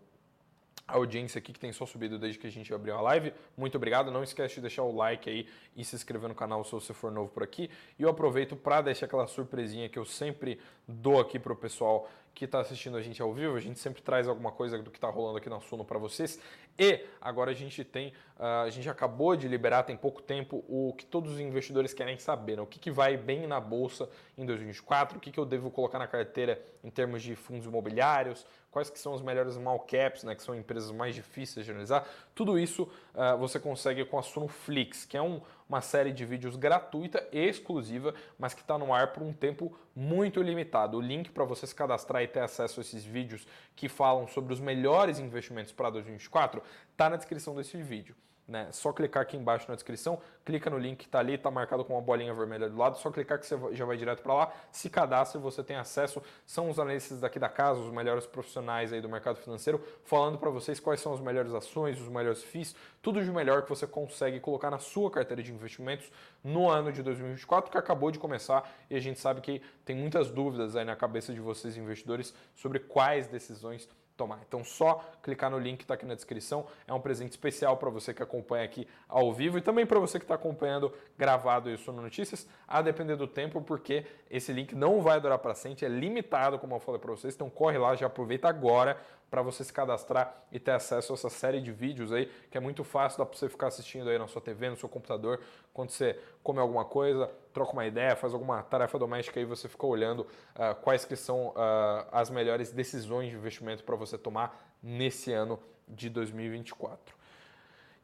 a 0.88 0.98
audiência 0.98 1.40
aqui 1.40 1.54
que 1.54 1.60
tem 1.60 1.72
só 1.72 1.86
subido 1.86 2.20
desde 2.20 2.38
que 2.38 2.46
a 2.46 2.52
gente 2.52 2.74
abriu 2.74 2.96
a 2.96 3.02
live. 3.02 3.34
Muito 3.58 3.76
obrigado. 3.76 4.12
Não 4.12 4.22
esquece 4.22 4.56
de 4.56 4.62
deixar 4.62 4.84
o 4.84 4.96
like 4.96 5.30
aí 5.30 5.48
e 5.76 5.84
se 5.84 5.96
inscrever 5.96 6.28
no 6.28 6.36
canal 6.36 6.64
se 6.64 6.72
você 6.72 6.94
for 6.94 7.12
novo 7.12 7.30
por 7.32 7.42
aqui. 7.42 7.70
E 7.98 8.04
eu 8.04 8.10
aproveito 8.10 8.56
para 8.56 8.82
deixar 8.82 9.06
aquela 9.06 9.26
surpresinha 9.26 9.88
que 9.88 9.98
eu 9.98 10.06
sempre 10.06 10.60
dou 10.88 11.20
aqui 11.20 11.40
para 11.40 11.54
o 11.54 11.56
pessoal 11.56 12.10
que 12.34 12.46
está 12.46 12.60
assistindo 12.60 12.98
a 12.98 13.02
gente 13.02 13.22
ao 13.22 13.34
vivo. 13.34 13.56
A 13.56 13.62
gente 13.62 13.80
sempre 13.80 14.02
traz 14.02 14.28
alguma 14.28 14.52
coisa 14.52 14.78
do 14.78 14.92
que 14.92 14.98
está 14.98 15.10
rolando 15.10 15.38
aqui 15.38 15.50
na 15.50 15.60
Suno 15.62 15.86
para 15.86 15.98
vocês. 15.98 16.40
E 16.78 17.06
agora 17.22 17.52
a 17.52 17.54
gente 17.54 17.84
tem, 17.84 18.10
uh, 18.38 18.64
a 18.66 18.70
gente 18.70 18.90
acabou 18.90 19.36
de 19.36 19.48
liberar 19.48 19.84
tem 19.84 19.96
pouco 19.96 20.22
tempo 20.22 20.64
o 20.68 20.94
que 20.98 21.06
todos 21.06 21.34
os 21.34 21.40
investidores 21.40 21.94
querem 21.94 22.18
saber, 22.18 22.58
né? 22.58 22.64
o 22.64 22.68
que, 22.68 22.80
que 22.80 22.92
vai 22.92 23.16
bem 23.16 23.46
na 23.46 23.60
bolsa 23.60 24.10
em 24.38 24.46
2024, 24.46 25.18
o 25.18 25.22
que, 25.22 25.32
que 25.32 25.40
eu 25.40 25.46
devo 25.46 25.70
colocar 25.70 26.00
na 26.00 26.08
carteira 26.08 26.60
em 26.84 26.90
termos 26.90 27.22
de 27.22 27.36
fundos 27.36 27.66
imobiliários, 27.66 28.46
quais 28.74 28.90
que 28.90 28.98
são 28.98 29.14
os 29.14 29.22
melhores 29.22 29.54
small 29.54 29.80
caps, 29.82 30.24
né, 30.24 30.34
que 30.34 30.42
são 30.42 30.56
empresas 30.56 30.92
mais 30.92 31.14
difíceis 31.14 31.64
de 31.64 31.72
analisar. 31.72 32.08
Tudo 32.34 32.58
isso 32.58 32.84
uh, 33.14 33.38
você 33.38 33.60
consegue 33.60 34.04
com 34.04 34.18
a 34.18 34.24
Sunoflix, 34.24 35.06
que 35.06 35.16
é 35.16 35.22
um, 35.22 35.40
uma 35.70 35.80
série 35.80 36.12
de 36.12 36.26
vídeos 36.26 36.56
gratuita 36.56 37.26
e 37.32 37.40
exclusiva, 37.40 38.16
mas 38.38 38.56
que 38.56 38.62
está 38.62 38.76
no 38.78 38.92
ar 38.92 39.14
por 39.14 39.22
um 39.22 39.32
tempo 39.32 39.78
muito 39.96 40.42
limitado. 40.42 40.98
O 40.98 41.02
link 41.02 41.30
para 41.30 41.44
você 41.46 41.68
se 41.68 41.76
cadastrar 41.76 42.24
e 42.24 42.28
ter 42.28 42.40
acesso 42.40 42.80
a 42.80 42.82
esses 42.82 43.06
vídeos 43.06 43.48
que 43.76 43.88
falam 43.88 44.28
sobre 44.28 44.52
os 44.52 44.60
melhores 44.60 45.20
investimentos 45.20 45.72
para 45.72 45.92
2024 45.92 46.63
está 46.92 47.10
na 47.10 47.16
descrição 47.16 47.56
desse 47.56 47.78
vídeo. 47.82 48.16
Né? 48.46 48.68
Só 48.72 48.92
clicar 48.92 49.24
aqui 49.24 49.38
embaixo 49.38 49.66
na 49.70 49.76
descrição, 49.76 50.20
clica 50.44 50.70
no 50.70 50.78
link 50.78 50.98
que 50.98 51.06
está 51.06 51.20
ali, 51.20 51.36
está 51.36 51.50
marcado 51.50 51.86
com 51.86 51.94
uma 51.94 52.02
bolinha 52.02 52.34
vermelha 52.34 52.70
do 52.70 52.78
lado, 52.78 52.98
só 52.98 53.10
clicar 53.10 53.40
que 53.40 53.46
você 53.46 53.58
já 53.72 53.86
vai 53.86 53.96
direto 53.96 54.22
para 54.22 54.34
lá, 54.34 54.54
se 54.70 54.90
cadastra 54.90 55.40
você 55.40 55.64
tem 55.64 55.78
acesso. 55.78 56.22
São 56.46 56.70
os 56.70 56.78
analistas 56.78 57.22
daqui 57.22 57.40
da 57.40 57.48
casa, 57.48 57.80
os 57.80 57.92
melhores 57.92 58.26
profissionais 58.26 58.92
aí 58.92 59.00
do 59.00 59.08
mercado 59.08 59.38
financeiro, 59.38 59.82
falando 60.04 60.38
para 60.38 60.50
vocês 60.50 60.78
quais 60.78 61.00
são 61.00 61.14
as 61.14 61.22
melhores 61.22 61.54
ações, 61.54 62.02
os 62.02 62.10
melhores 62.10 62.44
FIIs, 62.44 62.76
tudo 63.02 63.24
de 63.24 63.32
melhor 63.32 63.62
que 63.64 63.70
você 63.70 63.88
consegue 63.88 64.42
colocar 64.42 64.70
na 64.70 64.80
sua 64.80 65.10
carteira 65.10 65.42
de 65.42 65.54
investimentos 65.54 66.12
no 66.44 66.70
ano 66.70 66.92
de 66.92 67.02
2024, 67.02 67.72
que 67.72 67.78
acabou 67.78 68.12
de 68.12 68.20
começar 68.20 68.70
e 68.90 68.96
a 68.96 69.00
gente 69.00 69.22
sabe 69.22 69.40
que 69.40 69.62
tem 69.86 69.96
muitas 69.96 70.30
dúvidas 70.30 70.76
aí 70.76 70.84
na 70.84 70.98
cabeça 70.98 71.34
de 71.34 71.40
vocês 71.40 71.78
investidores 71.78 72.34
sobre 72.54 72.80
quais 72.80 73.28
decisões 73.28 73.88
tomar. 74.16 74.40
Então, 74.48 74.64
só 74.64 75.04
clicar 75.22 75.50
no 75.50 75.58
link 75.58 75.78
que 75.78 75.84
está 75.84 75.94
aqui 75.96 76.06
na 76.06 76.16
descrição. 76.16 76.66
É 76.88 76.94
um 76.94 77.00
presente 77.00 77.32
especial 77.32 77.78
para 77.78 77.90
você 77.90 78.14
que 78.14 78.22
acompanha 78.22 78.64
aqui 78.64 78.88
ao 79.08 79.34
vivo 79.34 79.58
e 79.58 79.62
também 79.62 79.86
para 79.86 80.00
você 80.00 80.20
que 80.20 80.26
está 80.26 80.36
acompanhando 80.36 80.94
gravado 81.18 81.70
isso 81.70 81.92
no 81.92 82.02
Notícias, 82.02 82.48
a 82.68 82.82
depender 82.82 83.16
do 83.16 83.28
tempo, 83.28 83.62
porque 83.62 84.06
esse 84.30 84.52
link 84.52 84.76
não 84.76 85.02
vai 85.02 85.20
durar 85.20 85.40
para 85.40 85.56
sempre, 85.56 85.86
é 85.86 85.90
limitado, 85.90 86.60
como 86.60 86.76
eu 86.76 86.80
falei 86.80 87.00
para 87.00 87.12
vocês. 87.12 87.34
Então, 87.34 87.50
corre 87.50 87.78
lá, 87.78 87.96
já 87.96 88.08
aproveita 88.08 88.48
agora 88.48 88.98
para 89.34 89.42
você 89.42 89.64
se 89.64 89.74
cadastrar 89.74 90.46
e 90.52 90.60
ter 90.60 90.74
acesso 90.74 91.12
a 91.12 91.16
essa 91.16 91.28
série 91.28 91.60
de 91.60 91.72
vídeos 91.72 92.12
aí, 92.14 92.32
que 92.52 92.56
é 92.56 92.62
muito 92.62 92.84
fácil, 92.84 93.18
dá 93.18 93.26
para 93.26 93.36
você 93.36 93.50
ficar 93.50 93.66
assistindo 93.66 94.08
aí 94.08 94.20
na 94.20 94.28
sua 94.28 94.40
TV, 94.40 94.70
no 94.70 94.78
seu 94.78 94.88
computador, 94.88 95.42
quando 95.74 95.90
você 95.90 96.20
come 96.44 96.60
alguma 96.60 96.86
coisa, 96.86 97.28
troca 97.52 97.74
uma 97.74 97.84
ideia, 97.84 98.16
faz 98.16 98.32
alguma 98.32 98.62
tarefa 98.62 99.00
doméstica 99.00 99.40
aí, 99.40 99.46
você 99.48 99.68
fica 99.68 99.88
olhando 99.88 100.20
uh, 100.20 100.76
quais 100.84 101.04
que 101.04 101.16
são 101.16 101.48
uh, 101.48 102.06
as 102.12 102.30
melhores 102.30 102.72
decisões 102.72 103.32
de 103.32 103.36
investimento 103.36 103.84
para 103.84 103.96
você 103.96 104.20
tomar 104.20 104.72
nesse 104.84 105.34
ano 105.34 105.60
de 105.88 106.12
2024. 106.12 107.16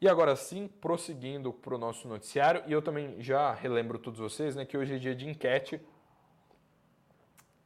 E 0.00 0.08
agora 0.08 0.34
sim, 0.34 0.66
prosseguindo 0.66 1.52
para 1.52 1.76
o 1.76 1.78
nosso 1.78 2.08
noticiário, 2.08 2.64
e 2.66 2.72
eu 2.72 2.82
também 2.82 3.22
já 3.22 3.54
relembro 3.54 4.00
todos 4.00 4.18
vocês 4.18 4.56
né, 4.56 4.64
que 4.64 4.76
hoje 4.76 4.96
é 4.96 4.98
dia 4.98 5.14
de 5.14 5.28
enquete 5.28 5.80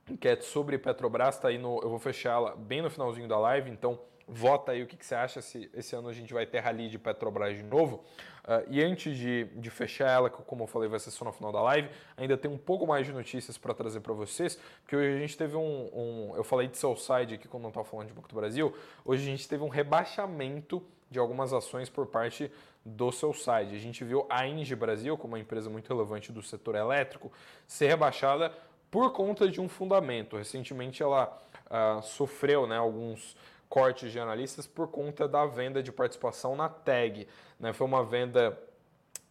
enquete 0.08 0.44
sobre 0.44 0.78
Petrobras, 0.78 1.38
tá 1.38 1.48
aí 1.48 1.58
no, 1.58 1.80
eu 1.82 1.88
vou 1.88 1.98
fechá-la 1.98 2.54
bem 2.54 2.82
no 2.82 2.90
finalzinho 2.90 3.26
da 3.26 3.38
live, 3.38 3.70
então 3.70 3.98
vota 4.26 4.72
aí 4.72 4.82
o 4.82 4.86
que, 4.86 4.96
que, 4.96 5.04
você 5.04 5.14
acha 5.14 5.42
se 5.42 5.70
esse 5.74 5.94
ano 5.94 6.08
a 6.08 6.12
gente 6.12 6.32
vai 6.32 6.46
ter 6.46 6.60
rally 6.60 6.88
de 6.88 6.98
Petrobras 6.98 7.56
de 7.56 7.62
novo. 7.62 8.02
Uh, 8.44 8.62
e 8.68 8.82
antes 8.82 9.16
de, 9.16 9.44
de, 9.56 9.70
fechar 9.70 10.10
ela, 10.10 10.28
que 10.28 10.36
como 10.42 10.64
eu 10.64 10.66
falei 10.66 10.88
vai 10.88 10.98
ser 10.98 11.10
só 11.10 11.24
no 11.24 11.32
final 11.32 11.50
da 11.50 11.62
live, 11.62 11.88
ainda 12.16 12.36
tem 12.36 12.50
um 12.50 12.58
pouco 12.58 12.86
mais 12.86 13.06
de 13.06 13.12
notícias 13.12 13.56
para 13.56 13.72
trazer 13.72 14.00
para 14.00 14.12
vocês, 14.12 14.58
porque 14.82 14.94
hoje 14.94 15.16
a 15.16 15.18
gente 15.18 15.36
teve 15.36 15.56
um, 15.56 15.90
um 15.94 16.32
eu 16.36 16.44
falei 16.44 16.68
de 16.68 16.76
Southside 16.76 17.34
aqui 17.34 17.48
quando 17.48 17.62
não 17.62 17.70
estava 17.70 17.86
falando 17.86 18.08
de 18.08 18.12
Banco 18.12 18.28
do 18.28 18.34
Brasil, 18.34 18.74
hoje 19.02 19.22
a 19.22 19.26
gente 19.26 19.48
teve 19.48 19.62
um 19.62 19.68
rebaixamento 19.68 20.82
de 21.10 21.18
algumas 21.18 21.52
ações 21.54 21.88
por 21.88 22.06
parte 22.06 22.50
do 22.84 23.10
seu 23.10 23.32
site. 23.32 23.74
A 23.74 23.78
gente 23.78 24.04
viu 24.04 24.26
a 24.28 24.46
Engie 24.46 24.74
Brasil, 24.74 25.16
como 25.16 25.34
uma 25.34 25.40
empresa 25.40 25.70
muito 25.70 25.88
relevante 25.88 26.30
do 26.30 26.42
setor 26.42 26.74
elétrico, 26.74 27.32
ser 27.66 27.86
rebaixada 27.86 28.52
por 28.94 29.10
conta 29.10 29.50
de 29.50 29.60
um 29.60 29.68
fundamento. 29.68 30.36
Recentemente 30.36 31.02
ela 31.02 31.36
uh, 31.66 32.00
sofreu 32.00 32.64
né, 32.64 32.76
alguns 32.76 33.36
cortes 33.68 34.12
de 34.12 34.20
analistas 34.20 34.68
por 34.68 34.86
conta 34.86 35.26
da 35.26 35.44
venda 35.46 35.82
de 35.82 35.90
participação 35.90 36.54
na 36.54 36.68
TAG. 36.68 37.26
Né? 37.58 37.72
Foi 37.72 37.88
uma 37.88 38.04
venda 38.04 38.56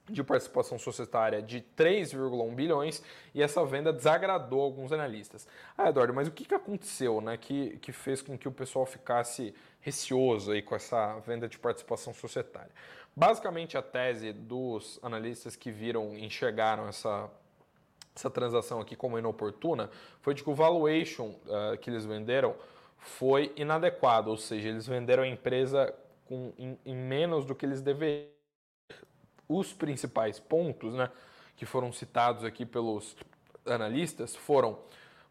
de 0.10 0.22
participação 0.22 0.78
societária 0.78 1.42
de 1.42 1.62
3,1 1.78 2.54
bilhões 2.54 3.02
e 3.34 3.42
essa 3.42 3.64
venda 3.66 3.94
desagradou 3.94 4.60
alguns 4.60 4.92
analistas. 4.92 5.48
Ah, 5.78 5.88
Eduardo, 5.88 6.14
mas 6.14 6.28
o 6.28 6.32
que, 6.32 6.44
que 6.44 6.54
aconteceu 6.54 7.22
né, 7.22 7.38
que, 7.38 7.78
que 7.78 7.94
fez 7.94 8.22
com 8.22 8.38
que 8.38 8.50
o 8.50 8.52
pessoal 8.52 8.86
ficasse 8.86 9.56
receoso 9.80 10.52
aí 10.52 10.62
com 10.62 10.76
essa 10.76 11.18
venda 11.20 11.48
de 11.48 11.58
participação 11.58 12.14
societária? 12.14 12.72
Basicamente, 13.16 13.78
a 13.78 13.82
tese 13.82 14.34
dos 14.34 15.00
analistas 15.02 15.56
que 15.56 15.72
viram, 15.72 16.18
enxergaram 16.18 16.86
essa 16.86 17.32
essa 18.16 18.30
transação 18.30 18.80
aqui 18.80 18.96
como 18.96 19.18
inoportuna 19.18 19.90
foi 20.22 20.34
de 20.34 20.44
que 20.44 20.50
o 20.50 20.56
valuation 20.56 21.30
uh, 21.46 21.78
que 21.80 21.90
eles 21.90 22.06
venderam 22.06 22.56
foi 22.98 23.52
inadequado, 23.56 24.30
ou 24.30 24.38
seja, 24.38 24.70
eles 24.70 24.88
venderam 24.88 25.24
a 25.24 25.28
empresa 25.28 25.94
com, 26.26 26.54
em, 26.58 26.78
em 26.86 26.96
menos 26.96 27.46
do 27.46 27.54
que 27.54 27.66
eles 27.66 27.82
deveriam. 27.82 28.32
Os 29.48 29.74
principais 29.74 30.40
pontos 30.40 30.94
né, 30.94 31.12
que 31.56 31.66
foram 31.66 31.92
citados 31.92 32.46
aqui 32.46 32.66
pelos 32.66 33.16
analistas 33.66 34.36
foram 34.36 34.80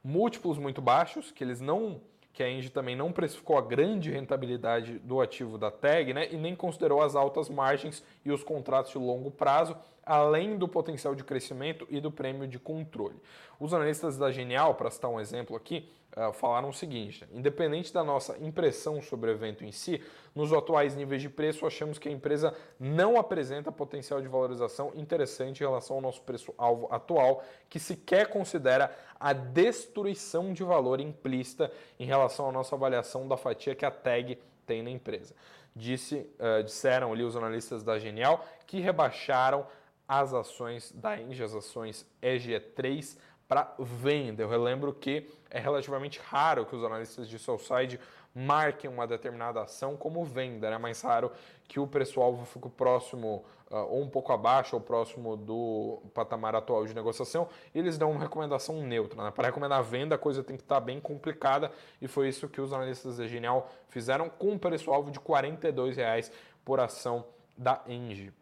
múltiplos 0.04 0.58
muito 0.58 0.82
baixos, 0.82 1.30
que 1.30 1.42
eles 1.42 1.60
não 1.60 2.00
que 2.32 2.42
a 2.42 2.50
Engie 2.50 2.70
também 2.70 2.96
não 2.96 3.12
precificou 3.12 3.58
a 3.58 3.60
grande 3.60 4.10
rentabilidade 4.10 4.98
do 5.00 5.20
ativo 5.20 5.58
da 5.58 5.70
TAG, 5.70 6.14
né, 6.14 6.28
e 6.30 6.36
nem 6.36 6.56
considerou 6.56 7.02
as 7.02 7.14
altas 7.14 7.48
margens 7.48 8.02
e 8.24 8.32
os 8.32 8.42
contratos 8.42 8.92
de 8.92 8.98
longo 8.98 9.30
prazo, 9.30 9.76
além 10.04 10.56
do 10.56 10.66
potencial 10.66 11.14
de 11.14 11.22
crescimento 11.22 11.86
e 11.90 12.00
do 12.00 12.10
prêmio 12.10 12.46
de 12.48 12.58
controle. 12.58 13.16
Os 13.60 13.72
analistas 13.72 14.18
da 14.18 14.30
Genial, 14.30 14.74
para 14.74 14.90
citar 14.90 15.10
um 15.10 15.20
exemplo 15.20 15.54
aqui, 15.54 15.88
uh, 16.16 16.32
falaram 16.32 16.68
o 16.68 16.72
seguinte: 16.72 17.24
independente 17.32 17.92
da 17.92 18.02
nossa 18.02 18.36
impressão 18.38 19.00
sobre 19.00 19.30
o 19.30 19.32
evento 19.32 19.64
em 19.64 19.70
si, 19.70 20.02
nos 20.34 20.52
atuais 20.52 20.96
níveis 20.96 21.22
de 21.22 21.28
preço, 21.28 21.66
achamos 21.66 21.98
que 21.98 22.08
a 22.08 22.12
empresa 22.12 22.54
não 22.80 23.16
apresenta 23.16 23.70
potencial 23.70 24.20
de 24.20 24.26
valorização 24.28 24.90
interessante 24.94 25.60
em 25.60 25.66
relação 25.66 25.96
ao 25.96 26.02
nosso 26.02 26.22
preço-alvo 26.22 26.88
atual, 26.90 27.44
que 27.68 27.78
sequer 27.78 28.28
considera 28.28 28.92
a 29.22 29.32
destruição 29.32 30.52
de 30.52 30.64
valor 30.64 31.00
implícita 31.00 31.70
em 31.98 32.04
relação 32.04 32.48
à 32.48 32.52
nossa 32.52 32.74
avaliação 32.74 33.28
da 33.28 33.36
fatia 33.36 33.72
que 33.72 33.86
a 33.86 33.90
TAG 33.90 34.36
tem 34.66 34.82
na 34.82 34.90
empresa. 34.90 35.32
Disse, 35.76 36.26
uh, 36.40 36.64
disseram 36.64 37.12
ali 37.12 37.22
os 37.22 37.36
analistas 37.36 37.84
da 37.84 38.00
Genial 38.00 38.44
que 38.66 38.80
rebaixaram 38.80 39.64
as 40.08 40.34
ações 40.34 40.90
da 40.90 41.16
Engie, 41.16 41.44
as 41.44 41.54
ações 41.54 42.04
EG3 42.20 43.16
para 43.46 43.72
venda. 43.78 44.42
Eu 44.42 44.48
relembro 44.48 44.92
que 44.92 45.30
é 45.48 45.60
relativamente 45.60 46.18
raro 46.18 46.66
que 46.66 46.74
os 46.74 46.82
analistas 46.82 47.28
de 47.28 47.38
Southside 47.38 48.00
marquem 48.34 48.90
uma 48.90 49.06
determinada 49.06 49.62
ação 49.62 49.96
como 49.96 50.24
venda, 50.24 50.66
é 50.66 50.70
né? 50.70 50.78
mais 50.78 51.00
raro 51.02 51.30
que 51.68 51.78
o 51.78 51.86
preço-alvo 51.86 52.44
fique 52.46 52.68
próximo 52.68 53.44
uh, 53.70 53.76
ou 53.76 54.02
um 54.02 54.08
pouco 54.08 54.32
abaixo 54.32 54.76
ou 54.76 54.80
próximo 54.80 55.36
do 55.36 56.02
patamar 56.14 56.54
atual 56.54 56.86
de 56.86 56.94
negociação 56.94 57.48
e 57.74 57.78
eles 57.78 57.98
dão 57.98 58.10
uma 58.10 58.20
recomendação 58.20 58.82
neutra. 58.82 59.24
Né? 59.24 59.30
Para 59.30 59.48
recomendar 59.48 59.82
venda, 59.82 60.14
a 60.14 60.18
coisa 60.18 60.42
tem 60.42 60.56
que 60.56 60.62
estar 60.62 60.76
tá 60.76 60.80
bem 60.80 61.00
complicada 61.00 61.70
e 62.00 62.08
foi 62.08 62.28
isso 62.28 62.48
que 62.48 62.60
os 62.60 62.72
analistas 62.72 63.18
da 63.18 63.26
Genial 63.26 63.70
fizeram 63.88 64.28
com 64.28 64.52
um 64.52 64.58
preço-alvo 64.58 65.10
de 65.10 65.18
R$ 65.18 65.24
42,00 65.24 66.30
por 66.64 66.80
ação 66.80 67.24
da 67.56 67.82
Engie. 67.86 68.32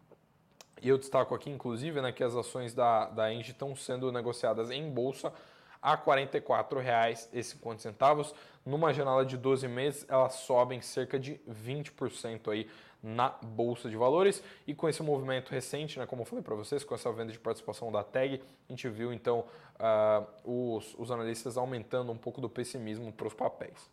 E 0.83 0.89
eu 0.89 0.97
destaco 0.97 1.35
aqui, 1.35 1.51
inclusive, 1.51 2.01
né, 2.01 2.11
que 2.11 2.25
as 2.25 2.35
ações 2.35 2.73
da, 2.73 3.07
da 3.07 3.33
Engie 3.33 3.53
estão 3.53 3.77
sendo 3.77 4.11
negociadas 4.11 4.71
em 4.71 4.91
bolsa 4.91 5.31
a 5.83 5.95
R$ 5.95 6.03
44,50. 6.05 8.35
Numa 8.65 8.93
janela 8.93 9.25
de 9.25 9.37
12 9.37 9.67
meses, 9.69 10.07
elas 10.09 10.35
sobem 10.35 10.81
cerca 10.81 11.19
de 11.19 11.41
20% 11.49 12.49
aí 12.53 12.69
na 13.03 13.31
bolsa 13.43 13.89
de 13.89 13.97
valores. 13.97 14.43
E 14.67 14.75
com 14.75 14.89
esse 14.89 15.03
movimento 15.03 15.51
recente, 15.51 15.99
né, 15.99 16.07
como 16.07 16.23
eu 16.23 16.27
falei 16.27 16.43
para 16.43 16.55
vocês, 16.55 16.85
com 16.85 16.95
essa 16.95 17.11
venda 17.13 17.33
de 17.33 17.39
participação 17.39 17.91
da 17.91 18.03
TAG, 18.03 18.43
a 18.69 18.73
gente 18.73 18.89
viu 18.89 19.13
então 19.13 19.45
uh, 19.77 20.77
os, 20.77 20.95
os 20.99 21.11
analistas 21.11 21.57
aumentando 21.57 22.13
um 22.13 22.19
pouco 22.19 22.41
do 22.41 22.49
pessimismo 22.49 23.11
para 23.13 23.27
os 23.27 23.35
papéis. 23.35 23.91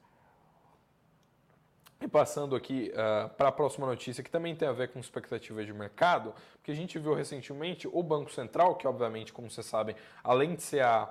E 1.99 2.07
passando 2.07 2.55
aqui 2.55 2.91
uh, 2.93 3.29
para 3.29 3.47
a 3.47 3.51
próxima 3.51 3.87
notícia, 3.87 4.23
que 4.23 4.29
também 4.29 4.55
tem 4.55 4.67
a 4.67 4.71
ver 4.71 4.89
com 4.89 4.99
expectativas 4.99 5.65
de 5.65 5.73
mercado, 5.73 6.33
porque 6.53 6.71
a 6.71 6.75
gente 6.75 6.99
viu 6.99 7.13
recentemente 7.13 7.87
o 7.91 8.03
Banco 8.03 8.31
Central, 8.31 8.75
que 8.75 8.87
obviamente, 8.87 9.33
como 9.33 9.49
vocês 9.49 9.65
sabem, 9.65 9.95
além 10.23 10.55
de 10.55 10.61
ser 10.61 10.83
a, 10.83 11.09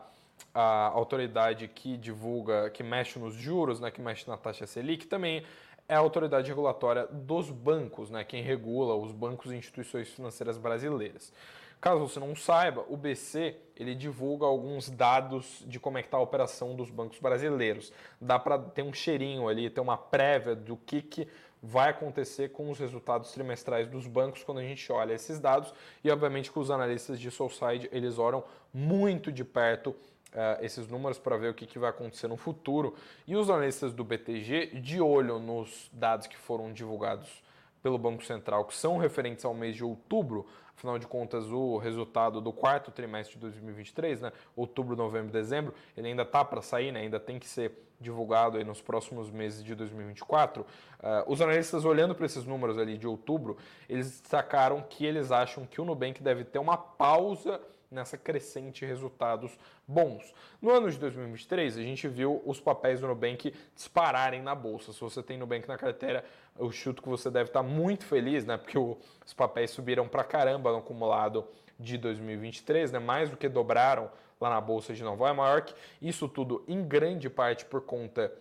a 0.54 0.88
autoridade 0.88 1.68
que 1.68 1.96
divulga, 1.96 2.70
que 2.70 2.82
mexe 2.82 3.18
nos 3.18 3.34
juros, 3.34 3.78
né, 3.78 3.90
que 3.90 4.00
mexe 4.00 4.28
na 4.28 4.36
taxa 4.36 4.66
Selic, 4.66 5.06
também 5.06 5.44
é 5.88 5.94
a 5.94 5.98
autoridade 5.98 6.48
regulatória 6.48 7.06
dos 7.06 7.50
bancos, 7.50 8.10
né, 8.10 8.24
quem 8.24 8.42
regula 8.42 8.94
os 8.94 9.12
bancos 9.12 9.52
e 9.52 9.56
instituições 9.56 10.08
financeiras 10.08 10.56
brasileiras. 10.58 11.32
Caso 11.80 12.00
você 12.08 12.18
não 12.18 12.34
saiba, 12.34 12.84
o 12.88 12.96
BC 12.96 13.54
ele 13.76 13.94
divulga 13.94 14.46
alguns 14.46 14.88
dados 14.88 15.62
de 15.66 15.78
como 15.78 15.98
é 15.98 16.02
que 16.02 16.08
está 16.08 16.16
a 16.16 16.22
operação 16.22 16.74
dos 16.74 16.90
bancos 16.90 17.18
brasileiros. 17.20 17.92
Dá 18.18 18.38
para 18.38 18.58
ter 18.58 18.82
um 18.82 18.92
cheirinho 18.92 19.46
ali, 19.46 19.68
ter 19.68 19.82
uma 19.82 19.98
prévia 19.98 20.56
do 20.56 20.76
que, 20.76 21.02
que 21.02 21.28
vai 21.62 21.90
acontecer 21.90 22.50
com 22.50 22.70
os 22.70 22.78
resultados 22.78 23.30
trimestrais 23.32 23.86
dos 23.88 24.06
bancos 24.06 24.42
quando 24.42 24.58
a 24.58 24.62
gente 24.62 24.90
olha 24.90 25.12
esses 25.12 25.38
dados 25.38 25.72
e 26.02 26.10
obviamente 26.10 26.50
que 26.50 26.58
os 26.58 26.70
analistas 26.70 27.18
de 27.18 27.30
Soulside 27.30 27.88
eles 27.92 28.18
olham 28.18 28.44
muito 28.72 29.32
de 29.32 29.44
perto 29.44 29.94
uh, 30.36 30.62
esses 30.62 30.86
números 30.86 31.18
para 31.18 31.36
ver 31.36 31.50
o 31.50 31.54
que, 31.54 31.66
que 31.66 31.78
vai 31.78 31.90
acontecer 31.90 32.28
no 32.28 32.36
futuro. 32.36 32.94
E 33.26 33.34
os 33.34 33.48
analistas 33.48 33.92
do 33.92 34.04
BTG, 34.04 34.80
de 34.80 35.00
olho 35.00 35.38
nos 35.38 35.90
dados 35.92 36.26
que 36.26 36.36
foram 36.36 36.72
divulgados 36.72 37.42
pelo 37.82 37.98
Banco 37.98 38.24
Central, 38.24 38.64
que 38.64 38.74
são 38.74 38.98
referentes 38.98 39.44
ao 39.44 39.54
mês 39.54 39.76
de 39.76 39.84
outubro, 39.84 40.46
afinal 40.76 40.98
de 40.98 41.06
contas, 41.06 41.50
o 41.50 41.78
resultado 41.78 42.40
do 42.40 42.52
quarto 42.52 42.90
trimestre 42.90 43.36
de 43.36 43.40
2023, 43.40 44.20
né, 44.20 44.32
outubro, 44.54 44.94
novembro, 44.96 45.32
dezembro, 45.32 45.72
ele 45.96 46.08
ainda 46.08 46.22
está 46.22 46.44
para 46.44 46.60
sair, 46.60 46.92
né, 46.92 47.00
ainda 47.00 47.18
tem 47.18 47.38
que 47.38 47.46
ser 47.46 47.72
divulgado 47.98 48.58
aí 48.58 48.64
nos 48.64 48.82
próximos 48.82 49.30
meses 49.30 49.64
de 49.64 49.74
2024. 49.74 50.62
Uh, 50.62 50.66
eh, 51.02 51.24
os 51.26 51.40
analistas, 51.40 51.84
olhando 51.84 52.14
para 52.14 52.26
esses 52.26 52.44
números 52.44 52.76
ali 52.76 52.98
de 52.98 53.06
outubro, 53.06 53.56
eles 53.88 54.20
destacaram 54.20 54.82
que 54.82 55.06
eles 55.06 55.32
acham 55.32 55.64
que 55.64 55.80
o 55.80 55.84
Nubank 55.84 56.22
deve 56.22 56.44
ter 56.44 56.58
uma 56.58 56.76
pausa 56.76 57.58
nessa 57.90 58.16
crescente 58.16 58.84
resultados 58.84 59.56
bons. 59.86 60.34
No 60.60 60.70
ano 60.70 60.90
de 60.90 60.98
2023, 60.98 61.78
a 61.78 61.82
gente 61.82 62.08
viu 62.08 62.42
os 62.44 62.60
papéis 62.60 63.00
do 63.00 63.06
Nubank 63.06 63.54
dispararem 63.74 64.42
na 64.42 64.54
bolsa. 64.54 64.92
Se 64.92 65.00
você 65.00 65.22
tem 65.22 65.38
Nubank 65.38 65.68
na 65.68 65.76
carteira, 65.76 66.24
eu 66.58 66.70
chuto 66.70 67.02
que 67.02 67.08
você 67.08 67.30
deve 67.30 67.50
estar 67.50 67.62
muito 67.62 68.04
feliz, 68.04 68.44
né? 68.44 68.56
Porque 68.56 68.78
os 68.78 69.34
papéis 69.34 69.70
subiram 69.70 70.08
para 70.08 70.24
caramba 70.24 70.72
no 70.72 70.78
acumulado 70.78 71.46
de 71.78 71.98
2023, 71.98 72.92
né? 72.92 72.98
Mais 72.98 73.30
do 73.30 73.36
que 73.36 73.48
dobraram 73.48 74.10
lá 74.40 74.50
na 74.50 74.60
bolsa 74.60 74.92
de 74.92 75.02
Nova 75.02 75.28
York. 75.28 75.74
Isso 76.00 76.28
tudo 76.28 76.64
em 76.66 76.86
grande 76.86 77.30
parte 77.30 77.64
por 77.64 77.82
conta 77.82 78.32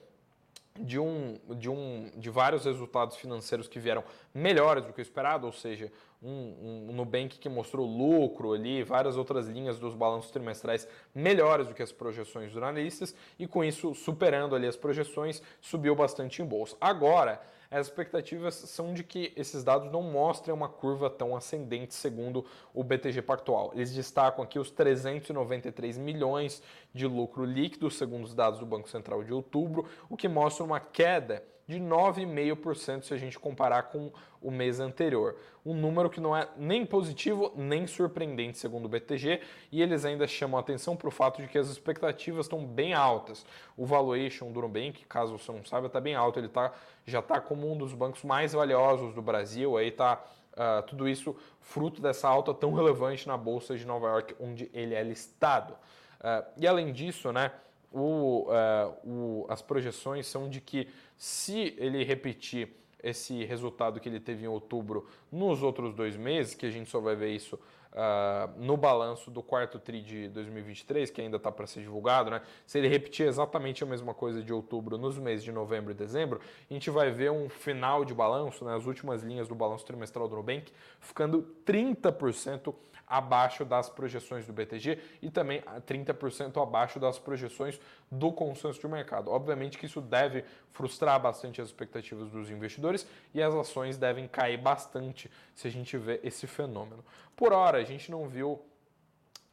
de 0.80 1.00
um, 1.00 1.40
de 1.58 1.70
um 1.70 2.12
de 2.16 2.30
vários 2.30 2.66
resultados 2.66 3.16
financeiros 3.16 3.68
que 3.68 3.80
vieram 3.80 4.04
melhores 4.34 4.84
do 4.86 4.92
que 4.92 5.00
o 5.00 5.02
esperado, 5.02 5.46
ou 5.46 5.54
seja, 5.54 5.92
um, 6.26 6.90
um, 6.90 6.94
Nubank 6.94 7.38
que 7.38 7.48
mostrou 7.48 7.86
lucro 7.86 8.54
ali, 8.54 8.84
várias 8.84 9.16
outras 9.16 9.48
linhas 9.48 9.78
dos 9.78 9.94
balanços 9.94 10.32
trimestrais 10.32 10.88
melhores 11.14 11.68
do 11.68 11.74
que 11.74 11.84
as 11.84 11.92
projeções 11.92 12.52
dos 12.52 12.58
analistas 12.58 13.16
e 13.38 13.46
com 13.46 13.64
isso 13.64 13.94
superando 13.94 14.56
ali 14.56 14.68
as 14.68 14.76
projeções, 14.76 15.42
subiu 15.62 15.96
bastante 15.96 16.42
em 16.42 16.46
bolsa. 16.46 16.76
Agora, 16.82 17.42
as 17.70 17.88
expectativas 17.88 18.56
são 18.56 18.94
de 18.94 19.04
que 19.04 19.34
esses 19.36 19.64
dados 19.64 19.92
não 19.92 20.02
mostrem 20.02 20.54
uma 20.54 20.70
curva 20.70 21.10
tão 21.10 21.36
ascendente, 21.36 21.94
segundo 21.94 22.46
o 22.74 22.84
BTG 22.84 23.22
Pactual. 23.22 23.72
Eles 23.74 23.94
destacam 23.94 24.44
aqui 24.44 24.60
os 24.60 24.72
393 24.72 25.98
milhões 25.98 26.62
de 26.94 27.06
lucro 27.06 27.44
líquido, 27.44 27.90
segundo 27.92 28.24
os 28.24 28.34
dados 28.34 28.60
do 28.60 28.66
Banco 28.66 28.90
Central 28.90 29.24
de 29.24 29.34
outubro, 29.34 29.86
o 30.10 30.16
que 30.16 30.28
mostra 30.28 30.64
uma 30.64 30.80
queda 30.80 31.44
de 31.68 31.80
9,5% 31.80 33.04
se 33.04 33.14
a 33.14 33.18
gente 33.18 33.40
comparar 33.40 33.84
com 33.84 34.12
o 34.42 34.52
mês 34.52 34.80
anterior. 34.80 35.36
Um 35.66 35.74
número 35.74 36.10
que 36.10 36.22
não 36.22 36.36
é 36.36 36.48
nem 36.56 36.86
positivo 36.86 37.52
nem 37.56 37.88
surpreendente, 37.88 38.58
segundo 38.58 38.86
o 38.86 38.90
BTG, 38.90 39.42
e 39.72 39.82
eles 39.82 40.06
ainda 40.06 40.28
chamam 40.28 40.60
atenção 40.60 40.96
para 40.96 41.08
o 41.08 41.12
fato 41.12 41.42
de 41.42 41.48
que 41.48 41.58
as 41.58 41.68
expectativas 41.68 42.46
estão 42.46 42.64
bem 42.64 42.94
altas. 42.94 43.46
O 43.76 43.86
valuation 43.86 44.52
do 44.52 44.62
Nubank, 44.62 45.06
caso 45.06 45.38
você 45.38 45.52
não 45.52 45.66
saiba, 45.66 45.88
está 45.88 46.00
bem 46.00 46.16
alto, 46.16 46.40
ele 46.40 46.50
tá, 46.50 46.72
já 47.06 47.20
está 47.20 47.42
como 47.42 47.72
um 47.72 47.78
dos 47.78 47.94
bancos 47.94 48.24
mais 48.24 48.54
valiosos 48.54 49.14
do 49.14 49.22
Brasil, 49.22 49.78
aí 49.78 49.88
está 49.88 50.24
Uh, 50.56 50.82
tudo 50.84 51.06
isso 51.06 51.36
fruto 51.60 52.02
dessa 52.02 52.30
alta 52.30 52.54
tão 52.54 52.74
relevante 52.74 53.28
na 53.28 53.36
Bolsa 53.36 53.76
de 53.76 53.86
Nova 53.86 54.08
York, 54.08 54.36
onde 54.40 54.72
ele 54.74 54.96
é 54.96 55.04
listado. 55.04 55.74
Uh, 55.74 56.46
e 56.56 56.66
além 56.66 56.94
disso, 56.94 57.30
né, 57.34 57.52
o, 57.92 58.48
uh, 58.50 59.10
o, 59.10 59.46
as 59.50 59.62
projeções 59.62 60.28
são 60.28 60.50
de 60.50 60.60
que 60.62 60.88
se 61.18 61.76
ele 61.78 62.04
repetir 62.04 62.70
esse 63.02 63.46
resultado 63.46 64.00
que 64.00 64.10
ele 64.10 64.20
teve 64.20 64.46
em 64.46 64.48
outubro 64.48 65.08
nos 65.32 65.62
outros 65.62 65.94
dois 65.94 66.18
meses, 66.18 66.56
que 66.56 66.66
a 66.66 66.72
gente 66.72 66.90
só 66.90 67.00
vai 67.00 67.16
ver 67.16 67.30
isso 67.30 67.60
uh, 67.96 68.60
no 68.60 68.76
balanço 68.76 69.32
do 69.32 69.42
quarto 69.42 69.80
TRI 69.80 70.02
de 70.02 70.28
2023, 70.30 71.10
que 71.10 71.22
ainda 71.22 71.38
está 71.38 71.52
para 71.52 71.68
ser 71.68 71.82
divulgado, 71.82 72.30
né? 72.30 72.42
se 72.66 72.78
ele 72.78 72.88
repetir 72.88 73.28
exatamente 73.28 73.84
a 73.84 73.88
mesma 73.88 74.14
coisa 74.14 74.42
de 74.42 74.52
outubro 74.52 74.98
nos 74.98 75.18
meses 75.18 75.44
de 75.44 75.52
novembro 75.52 75.92
e 75.92 75.94
dezembro, 75.94 76.42
a 76.70 76.74
gente 76.74 76.90
vai 76.90 77.12
ver 77.12 77.32
um 77.32 77.48
final 77.48 78.04
de 78.04 78.14
balanço, 78.14 78.66
né? 78.66 78.76
as 78.76 78.86
últimas 78.86 79.24
linhas 79.24 79.48
do 79.48 79.56
balanço 79.56 79.86
trimestral 79.86 80.28
do 80.28 80.36
Nubank, 80.36 80.72
ficando 81.00 81.48
30% 81.66 82.74
abaixo 83.08 83.64
das 83.64 83.90
projeções 83.90 84.46
do 84.46 84.54
BTG 84.54 85.00
e 85.22 85.30
também 85.30 85.62
30% 85.88 86.62
abaixo 86.62 87.00
das 87.00 87.20
projeções 87.20 87.80
do 88.10 88.32
consenso 88.32 88.80
de 88.80 88.88
mercado. 88.88 89.32
Obviamente 89.32 89.78
que 89.78 89.86
isso 89.86 90.02
deve 90.02 90.44
frustrar 90.72 91.20
bastante 91.20 91.62
as 91.62 91.68
expectativas 91.68 92.30
dos 92.30 92.50
investidores 92.50 93.08
e 93.34 93.42
as 93.42 93.54
ações 93.54 93.98
devem 93.98 94.28
cair 94.28 94.58
bastante 94.58 95.30
se 95.54 95.68
a 95.68 95.72
gente 95.72 95.98
vê 95.98 96.20
esse 96.24 96.48
fenômeno. 96.48 97.04
Por 97.36 97.54
hora, 97.54 97.78
a 97.78 97.84
gente 97.84 98.10
não 98.10 98.28
viu 98.28 98.62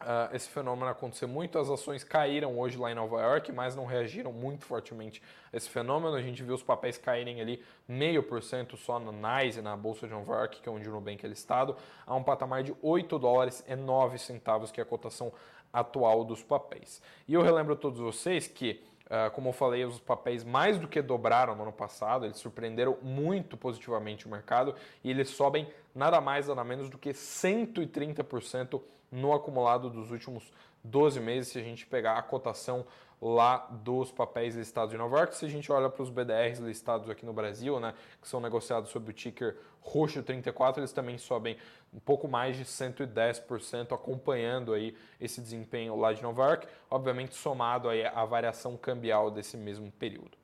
Uh, 0.03 0.35
esse 0.35 0.49
fenômeno 0.49 0.91
acontecer 0.91 1.27
muito. 1.27 1.59
As 1.59 1.71
ações 1.71 2.03
caíram 2.03 2.59
hoje 2.59 2.77
lá 2.77 2.91
em 2.91 2.95
Nova 2.95 3.21
York, 3.21 3.53
mas 3.53 3.77
não 3.77 3.87
reagiram 3.87 4.33
muito 4.33 4.65
fortemente 4.65 5.23
a 5.53 5.57
esse 5.57 5.71
fenômeno. 5.71 6.15
A 6.15 6.21
gente 6.21 6.43
viu 6.43 6.55
os 6.55 6.63
papéis 6.63 6.99
caírem 6.99 7.41
ali 7.41 7.63
meio 7.87 8.23
por 8.23 8.43
cento 8.43 8.77
só 8.77 8.99
na 8.99 9.13
NYSE, 9.13 9.63
na 9.63 9.77
Bolsa 9.77 10.09
de 10.09 10.13
Nova 10.13 10.35
York, 10.35 10.61
que 10.61 10.69
é 10.69 10.73
onde 10.73 10.89
o 10.89 10.93
Nubank 10.93 11.25
é 11.25 11.29
listado, 11.29 11.77
a 12.05 12.17
um 12.17 12.23
patamar 12.23 12.65
de 12.65 12.75
8 12.83 13.17
dólares 13.17 13.65
e 13.69 13.77
9 13.77 14.19
centavos, 14.19 14.73
que 14.73 14.81
é 14.81 14.83
a 14.83 14.87
cotação 14.87 15.33
atual 15.73 16.25
dos 16.25 16.43
papéis. 16.43 17.01
E 17.29 17.35
eu 17.35 17.43
relembro 17.43 17.75
a 17.75 17.77
todos 17.77 18.01
vocês 18.01 18.49
que 18.49 18.83
Uh, 19.13 19.31
como 19.33 19.51
eu 19.51 19.53
falei, 19.53 19.85
os 19.85 20.01
papéis 20.01 20.43
mais 20.43 20.79
do 20.79 20.89
que 20.89 21.03
dobraram 21.03 21.55
no 21.55 21.65
ano 21.65 21.73
passado, 21.73 22.25
eles 22.25 22.39
surpreenderam 22.39 22.97
muito 23.03 23.59
positivamente 23.59 24.27
o 24.27 24.31
mercado 24.31 24.75
e 25.05 25.11
eles 25.11 25.29
sobem 25.29 25.71
nada 25.95 26.19
mais, 26.19 26.49
nada 26.49 26.65
menos 26.65 26.89
do 26.89 26.97
que 26.97 27.11
130% 27.11 28.81
no 29.13 29.33
acumulado 29.33 29.91
dos 29.91 30.11
últimos 30.11 30.51
12 30.83 31.21
meses, 31.21 31.53
se 31.53 31.59
a 31.59 31.63
gente 31.63 31.87
pegar 31.87 32.19
a 32.19 32.23
cotação 32.23 32.85
lá 33.23 33.69
dos 33.71 34.11
papéis 34.11 34.57
listados 34.57 34.93
em 34.93 34.99
Nova 34.99 35.19
York. 35.19 35.37
Se 35.37 35.45
a 35.45 35.49
gente 35.49 35.71
olha 35.71 35.89
para 35.89 36.03
os 36.03 36.11
BDRs 36.11 36.59
listados 36.59 37.09
aqui 37.09 37.25
no 37.25 37.33
Brasil, 37.33 37.79
né, 37.79 37.95
que 38.21 38.27
são 38.27 38.41
negociados 38.41 38.91
sob 38.91 39.09
o 39.09 39.13
ticker 39.13 39.57
roxo 39.81 40.23
34, 40.23 40.81
eles 40.81 40.93
também 40.93 41.17
sobem 41.17 41.57
um 41.95 42.01
pouco 42.01 42.27
mais 42.27 42.57
de 42.57 42.65
110%, 42.65 43.93
acompanhando 43.95 44.75
aí 44.75 44.97
esse 45.21 45.41
desempenho 45.41 45.95
lá 45.97 46.13
de 46.13 46.21
Nova 46.21 46.43
York, 46.47 46.67
obviamente 46.91 47.35
somado 47.35 47.89
aí 47.89 48.05
à 48.05 48.25
variação 48.25 48.77
cambial 48.77 49.31
desse 49.31 49.57
mesmo 49.57 49.91
período. 49.93 50.42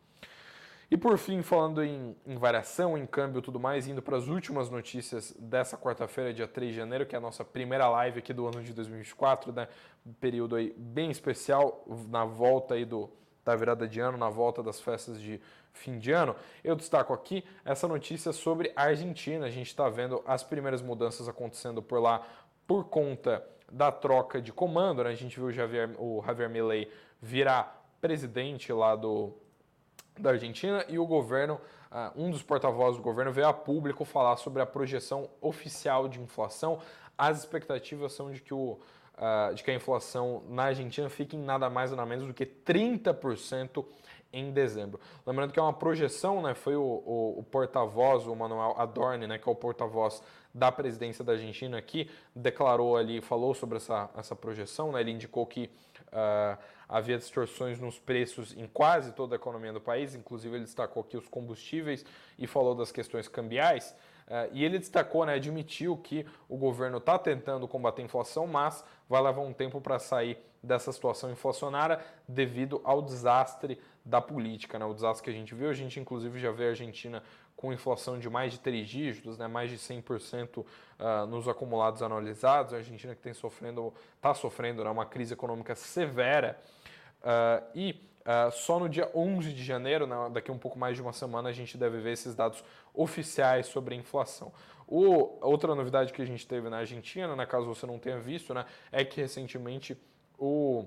E 0.90 0.96
por 0.96 1.18
fim, 1.18 1.42
falando 1.42 1.85
em, 1.85 2.16
em 2.27 2.37
variação, 2.37 2.96
em 2.96 3.05
câmbio 3.05 3.40
e 3.40 3.42
tudo 3.42 3.61
mais, 3.61 3.87
indo 3.87 4.01
para 4.01 4.16
as 4.16 4.27
últimas 4.27 4.70
notícias 4.70 5.35
dessa 5.38 5.77
quarta-feira, 5.77 6.33
dia 6.33 6.48
3 6.48 6.70
de 6.72 6.79
janeiro, 6.79 7.05
que 7.05 7.14
é 7.14 7.18
a 7.18 7.20
nossa 7.20 7.44
primeira 7.44 7.87
live 7.90 8.20
aqui 8.20 8.33
do 8.33 8.46
ano 8.46 8.62
de 8.62 8.72
2024, 8.72 9.53
né? 9.53 9.68
Um 10.07 10.14
período 10.14 10.57
aí 10.57 10.74
bem 10.79 11.11
especial 11.11 11.85
na 12.09 12.24
volta 12.24 12.72
aí 12.72 12.87
do, 12.87 13.11
da 13.44 13.55
virada 13.55 13.87
de 13.87 14.01
ano, 14.01 14.16
na 14.16 14.31
volta 14.31 14.62
das 14.62 14.81
festas 14.81 15.20
de 15.20 15.38
fim 15.74 15.98
de 15.98 16.11
ano. 16.11 16.35
Eu 16.64 16.74
destaco 16.74 17.12
aqui 17.12 17.44
essa 17.66 17.87
notícia 17.87 18.33
sobre 18.33 18.72
a 18.74 18.85
Argentina. 18.85 19.44
A 19.44 19.51
gente 19.51 19.66
está 19.66 19.90
vendo 19.90 20.22
as 20.27 20.42
primeiras 20.42 20.81
mudanças 20.81 21.29
acontecendo 21.29 21.83
por 21.83 22.01
lá 22.01 22.22
por 22.66 22.85
conta 22.85 23.46
da 23.70 23.92
troca 23.92 24.40
de 24.40 24.55
comando. 24.55 25.05
Né? 25.05 25.11
A 25.11 25.14
gente 25.14 25.37
viu 25.37 25.48
o 25.48 25.53
Javier, 25.53 25.90
o 25.98 26.22
Javier 26.24 26.48
Milei 26.48 26.90
virar 27.20 27.87
presidente 28.01 28.72
lá 28.72 28.96
do 28.96 29.35
da 30.20 30.31
Argentina 30.31 30.85
e 30.88 30.98
o 30.98 31.07
governo, 31.07 31.61
uh, 31.90 32.20
um 32.20 32.31
dos 32.31 32.42
porta-vozes 32.42 32.96
do 32.96 33.02
governo 33.02 33.33
veio 33.33 33.48
a 33.48 33.52
público 33.52 34.04
falar 34.04 34.37
sobre 34.37 34.62
a 34.62 34.66
projeção 34.66 35.28
oficial 35.40 36.09
de 36.09 36.20
inflação 36.20 36.81
as 37.18 37.40
expectativas 37.40 38.12
são 38.12 38.31
de 38.31 38.40
que, 38.40 38.54
o, 38.54 38.78
uh, 39.18 39.52
de 39.52 39.64
que 39.64 39.72
a 39.72 39.74
inflação 39.74 40.44
na 40.48 40.64
Argentina 40.66 41.11
fique 41.11 41.37
em 41.37 41.42
nada 41.42 41.68
mais 41.68 41.90
nada 41.90 42.07
menos 42.07 42.28
do 42.28 42.33
que 42.33 42.46
30% 42.46 43.85
em 44.33 44.52
dezembro. 44.52 45.00
Lembrando 45.26 45.52
que 45.52 45.59
é 45.59 45.62
uma 45.62 45.72
projeção, 45.72 46.40
né? 46.40 46.54
Foi 46.54 46.76
o, 46.76 46.83
o, 46.83 47.38
o 47.38 47.42
porta-voz, 47.42 48.26
o 48.26 48.37
Manuel 48.37 48.76
Adorni, 48.78 49.26
né? 49.26 49.38
Que 49.38 49.48
é 49.48 49.52
o 49.52 49.54
porta-voz 49.54 50.22
da 50.54 50.70
presidência 50.70 51.24
da 51.24 51.33
Argentina, 51.33 51.81
que 51.83 52.09
declarou 52.37 52.96
ali, 52.96 53.20
falou 53.20 53.54
sobre 53.54 53.78
essa, 53.78 54.09
essa 54.16 54.37
projeção, 54.37 54.92
né? 54.92 55.00
Ele 55.00 55.11
indicou 55.11 55.44
que 55.46 55.70
uh, 56.09 56.59
havia 56.88 57.18
distorções 57.18 57.81
nos 57.81 57.99
preços 57.99 58.57
em 58.57 58.66
quase 58.66 59.12
toda 59.12 59.35
a 59.35 59.37
economia 59.37 59.73
do 59.73 59.81
país, 59.81 60.14
inclusive 60.14 60.57
ele 60.57 60.64
destacou 60.64 61.03
aqui 61.03 61.16
os 61.16 61.29
combustíveis 61.29 62.05
e 62.38 62.47
falou 62.47 62.75
das 62.75 62.90
questões 62.92 63.29
cambiais. 63.29 63.94
Uh, 64.27 64.51
e 64.53 64.64
ele 64.64 64.79
destacou, 64.79 65.25
né, 65.25 65.35
admitiu 65.35 65.97
que 65.97 66.27
o 66.49 66.57
governo 66.57 66.99
está 66.99 67.18
tentando 67.18 67.66
combater 67.66 68.03
a 68.03 68.05
inflação, 68.05 68.47
mas 68.47 68.85
vai 69.09 69.23
levar 69.23 69.40
um 69.40 69.53
tempo 69.53 69.81
para 69.81 69.99
sair 69.99 70.38
dessa 70.62 70.92
situação 70.92 71.31
inflacionária 71.31 72.01
devido 72.27 72.81
ao 72.85 73.01
desastre 73.01 73.81
da 74.05 74.21
política, 74.21 74.79
né? 74.79 74.85
o 74.85 74.94
desastre 74.94 75.25
que 75.25 75.31
a 75.31 75.33
gente 75.33 75.55
viu. 75.55 75.71
A 75.71 75.75
gente, 75.75 76.01
inclusive, 76.01 76.38
já 76.38 76.51
vê 76.51 76.66
a 76.66 76.68
Argentina 76.71 77.23
com 77.59 77.73
inflação 77.73 78.21
de 78.21 78.31
mais 78.31 78.53
de 78.53 78.61
três 78.61 78.88
dígitos, 78.88 79.37
né? 79.37 79.49
mais 79.49 79.68
de 79.68 79.77
100% 79.77 80.59
uh, 80.59 80.66
ah, 80.97 81.27
nos 81.27 81.49
acumulados 81.49 82.01
anualizados. 82.05 82.73
A 82.73 82.77
Argentina 82.77 83.16
que 83.16 83.21
tem 83.21 83.35
sofrendo, 83.35 83.92
está 84.14 84.33
sofrendo 84.33 84.85
né? 84.85 84.88
uma 84.88 85.05
crise 85.05 85.35
econômica 85.35 85.75
severa. 85.75 86.57
Uh, 87.21 87.66
e 87.75 88.01
uh, 88.21 88.53
só 88.53 88.79
no 88.79 88.88
dia 88.88 89.11
11 89.12 89.53
de 89.53 89.64
janeiro, 89.64 90.07
né? 90.07 90.31
daqui 90.33 90.53
a 90.53 90.55
um 90.55 90.59
pouco 90.59 90.79
mais 90.79 90.94
de 90.94 91.03
uma 91.03 91.12
semana, 91.12 91.49
a 91.49 91.53
gente 91.53 91.77
deve 91.77 91.99
ver 91.99 92.12
esses 92.12 92.33
dados 92.33 92.62
oficiais 92.94 93.66
sobre 93.66 93.97
a 93.97 93.99
inflação. 93.99 94.53
O, 94.87 95.37
outra 95.44 95.75
novidade 95.75 96.12
que 96.12 96.23
a 96.23 96.25
gente 96.25 96.47
teve 96.47 96.68
na 96.68 96.79
Argentina, 96.79 97.35
né? 97.35 97.44
caso 97.44 97.66
você 97.66 97.87
não 97.87 97.99
tenha 97.99 98.21
visto, 98.21 98.55
né? 98.55 98.64
é 98.92 99.05
que 99.05 99.21
recentemente 99.21 100.01
o 100.38 100.87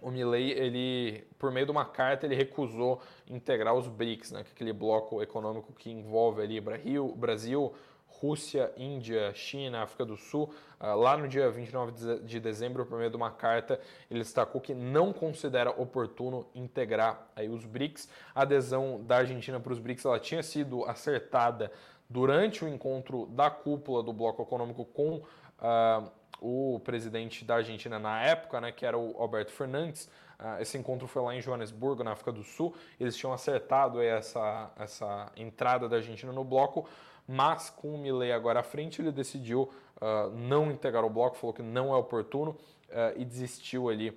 o 0.00 0.10
Milley, 0.10 0.50
ele, 0.52 1.24
por 1.38 1.50
meio 1.50 1.66
de 1.66 1.72
uma 1.72 1.84
carta, 1.84 2.26
ele 2.26 2.34
recusou 2.34 3.00
integrar 3.28 3.74
os 3.74 3.88
BRICS, 3.88 4.32
né, 4.32 4.40
é 4.40 4.42
aquele 4.42 4.72
bloco 4.72 5.22
econômico 5.22 5.72
que 5.72 5.90
envolve 5.90 6.42
ali 6.42 6.60
Brasil, 6.60 7.14
Brasil 7.16 7.72
Rússia, 8.20 8.72
Índia, 8.76 9.32
China, 9.34 9.82
África 9.82 10.04
do 10.04 10.16
Sul. 10.16 10.52
Uh, 10.80 10.96
lá 10.96 11.16
no 11.16 11.28
dia 11.28 11.50
29 11.50 12.20
de 12.22 12.40
dezembro, 12.40 12.86
por 12.86 12.98
meio 12.98 13.10
de 13.10 13.16
uma 13.16 13.30
carta, 13.30 13.78
ele 14.10 14.20
destacou 14.20 14.60
que 14.60 14.74
não 14.74 15.12
considera 15.12 15.70
oportuno 15.70 16.46
integrar 16.54 17.28
aí 17.36 17.48
os 17.48 17.66
BRICS. 17.66 18.08
A 18.34 18.42
adesão 18.42 19.02
da 19.04 19.18
Argentina 19.18 19.60
para 19.60 19.72
os 19.72 19.78
BRICS 19.78 20.04
ela 20.04 20.18
tinha 20.18 20.42
sido 20.42 20.84
acertada 20.84 21.70
durante 22.08 22.64
o 22.64 22.68
encontro 22.68 23.26
da 23.26 23.50
cúpula 23.50 24.02
do 24.02 24.12
bloco 24.12 24.42
econômico 24.42 24.84
com 24.84 25.16
uh, 25.16 26.10
o 26.40 26.80
presidente 26.84 27.44
da 27.44 27.56
Argentina 27.56 27.98
na 27.98 28.22
época, 28.22 28.60
né, 28.60 28.72
que 28.72 28.84
era 28.84 28.96
o 28.96 29.16
Alberto 29.20 29.52
Fernandes. 29.52 30.08
Uh, 30.38 30.60
esse 30.60 30.76
encontro 30.76 31.06
foi 31.06 31.22
lá 31.22 31.34
em 31.34 31.40
Joanesburgo, 31.40 32.04
na 32.04 32.12
África 32.12 32.32
do 32.32 32.42
Sul. 32.42 32.74
Eles 33.00 33.16
tinham 33.16 33.32
acertado 33.32 34.00
essa, 34.00 34.70
essa 34.78 35.32
entrada 35.36 35.88
da 35.88 35.96
Argentina 35.96 36.32
no 36.32 36.44
bloco, 36.44 36.88
mas 37.26 37.70
com 37.70 37.94
o 37.94 37.98
Milley 37.98 38.32
agora 38.32 38.60
à 38.60 38.62
frente, 38.62 39.00
ele 39.00 39.10
decidiu 39.10 39.62
uh, 39.96 40.30
não 40.36 40.70
integrar 40.70 41.04
o 41.04 41.10
bloco, 41.10 41.36
falou 41.36 41.54
que 41.54 41.62
não 41.62 41.92
é 41.92 41.96
oportuno 41.96 42.50
uh, 42.50 43.18
e 43.18 43.24
desistiu 43.24 43.88
ali 43.88 44.16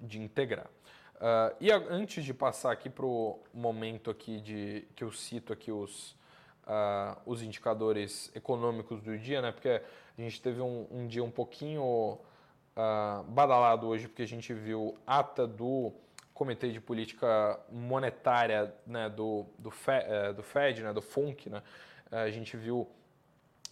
de 0.00 0.20
integrar. 0.20 0.66
e 1.60 1.70
a, 1.70 1.76
antes 1.76 2.24
de 2.24 2.34
passar 2.34 2.72
aqui 2.72 2.90
para 2.90 3.06
o 3.06 3.38
momento 3.54 4.10
aqui 4.10 4.40
de 4.40 4.84
que 4.96 5.04
eu 5.04 5.12
cito 5.12 5.52
aqui 5.52 5.70
os, 5.70 6.16
os 7.26 7.42
indicadores 7.42 8.30
econômicos 8.34 9.02
do 9.02 9.18
dia, 9.18 9.42
né, 9.42 9.52
porque 9.52 9.68
a 9.68 10.20
gente 10.20 10.40
teve 10.40 10.60
um, 10.60 10.86
um 10.90 11.06
dia 11.06 11.24
um 11.24 11.30
pouquinho 11.30 12.18
uh, 12.76 13.22
badalado 13.28 13.86
hoje, 13.86 14.08
porque 14.08 14.22
a 14.22 14.28
gente 14.28 14.52
viu 14.52 14.96
ata 15.06 15.46
do 15.46 15.92
Comitê 16.34 16.70
de 16.70 16.80
Política 16.80 17.58
Monetária 17.70 18.74
né, 18.86 19.08
do, 19.08 19.46
do, 19.58 19.70
Fed, 19.70 20.06
uh, 20.06 20.34
do 20.34 20.42
Fed, 20.42 20.82
né, 20.82 20.92
do 20.92 21.02
FONC. 21.02 21.48
Né? 21.48 21.62
Uh, 22.10 22.16
a 22.16 22.30
gente 22.30 22.56
viu 22.56 22.88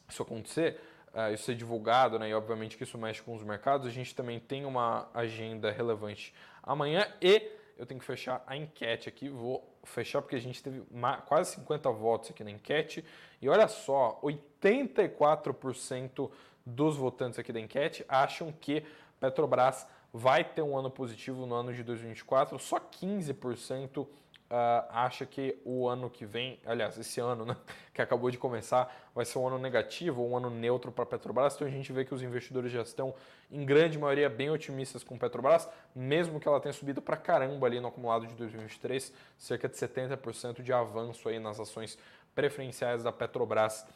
isso 0.09 0.22
acontecer, 0.22 0.81
uh, 1.14 1.33
isso 1.33 1.44
ser 1.44 1.55
divulgado, 1.55 2.18
né, 2.18 2.29
e 2.29 2.35
obviamente 2.35 2.76
que 2.76 2.85
isso 2.85 2.98
mexe 2.98 3.22
com 3.22 3.35
os 3.35 3.42
mercados. 3.42 3.87
A 3.87 3.90
gente 3.90 4.14
também 4.14 4.38
tem 4.38 4.64
uma 4.64 5.09
agenda 5.14 5.70
relevante 5.70 6.35
amanhã 6.62 7.07
e 7.20 7.60
eu 7.80 7.86
tenho 7.86 7.98
que 7.98 8.04
fechar 8.04 8.44
a 8.46 8.54
enquete 8.54 9.08
aqui. 9.08 9.30
Vou 9.30 9.66
fechar 9.84 10.20
porque 10.20 10.36
a 10.36 10.40
gente 10.40 10.62
teve 10.62 10.82
quase 11.24 11.54
50 11.54 11.90
votos 11.90 12.30
aqui 12.30 12.44
na 12.44 12.50
enquete. 12.50 13.02
E 13.40 13.48
olha 13.48 13.66
só, 13.66 14.20
84% 14.22 16.30
dos 16.64 16.98
votantes 16.98 17.38
aqui 17.38 17.54
da 17.54 17.58
enquete 17.58 18.04
acham 18.06 18.52
que 18.52 18.84
Petrobras 19.18 19.86
vai 20.12 20.44
ter 20.44 20.60
um 20.60 20.76
ano 20.76 20.90
positivo 20.90 21.46
no 21.46 21.54
ano 21.54 21.72
de 21.72 21.82
2024. 21.82 22.58
Só 22.58 22.78
15% 22.78 24.06
uh, 24.50 24.86
acha 24.90 25.24
que 25.24 25.56
o 25.64 25.88
ano 25.88 26.10
que 26.10 26.26
vem, 26.26 26.58
aliás, 26.66 26.98
esse 26.98 27.20
ano, 27.20 27.44
né, 27.44 27.56
que 27.94 28.02
acabou 28.02 28.30
de 28.30 28.36
começar, 28.36 28.92
vai 29.14 29.24
ser 29.24 29.38
um 29.38 29.46
ano 29.46 29.58
negativo 29.58 30.26
um 30.26 30.36
ano 30.36 30.50
neutro 30.50 30.90
para 30.90 31.04
a 31.04 31.06
Petrobras. 31.06 31.54
Então 31.54 31.66
a 31.66 31.70
gente 31.70 31.92
vê 31.92 32.04
que 32.04 32.14
os 32.14 32.22
investidores 32.22 32.70
já 32.72 32.82
estão, 32.82 33.14
em 33.50 33.64
grande 33.64 33.98
maioria, 33.98 34.28
bem 34.28 34.50
otimistas 34.50 35.04
com 35.04 35.16
Petrobras, 35.16 35.68
mesmo 35.94 36.40
que 36.40 36.48
ela 36.48 36.60
tenha 36.60 36.72
subido 36.72 37.00
para 37.00 37.16
caramba 37.16 37.66
ali 37.66 37.80
no 37.80 37.88
acumulado 37.88 38.26
de 38.26 38.34
2023, 38.34 39.12
cerca 39.38 39.68
de 39.68 39.76
70% 39.76 40.62
de 40.62 40.72
avanço 40.72 41.28
aí 41.28 41.38
nas 41.38 41.60
ações 41.60 41.96
preferenciais 42.34 43.02
da 43.02 43.12
Petrobras. 43.12 43.86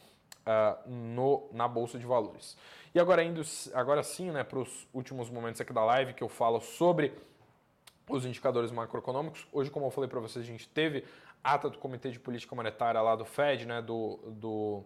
Uh, 0.47 0.87
no, 0.87 1.49
na 1.51 1.67
Bolsa 1.67 1.97
de 1.97 2.05
Valores. 2.05 2.55
E 2.93 2.99
agora 2.99 3.23
indo 3.23 3.41
agora 3.73 4.03
sim 4.03 4.29
né, 4.29 4.43
para 4.43 4.59
os 4.59 4.87
últimos 4.93 5.27
momentos 5.27 5.59
aqui 5.59 5.73
da 5.73 5.83
live 5.83 6.13
que 6.13 6.23
eu 6.23 6.29
falo 6.29 6.61
sobre 6.61 7.13
os 8.09 8.25
indicadores 8.25 8.71
macroeconômicos. 8.71 9.47
Hoje, 9.51 9.69
como 9.69 9.85
eu 9.85 9.91
falei 9.91 10.09
para 10.09 10.19
vocês, 10.19 10.43
a 10.43 10.47
gente 10.47 10.67
teve 10.67 11.03
ata 11.43 11.69
do 11.69 11.77
Comitê 11.77 12.09
de 12.09 12.19
Política 12.19 12.55
Monetária 12.55 13.01
lá 13.01 13.15
do 13.15 13.25
Fed, 13.25 13.65
né, 13.65 13.81
do, 13.81 14.19
do, 14.25 14.83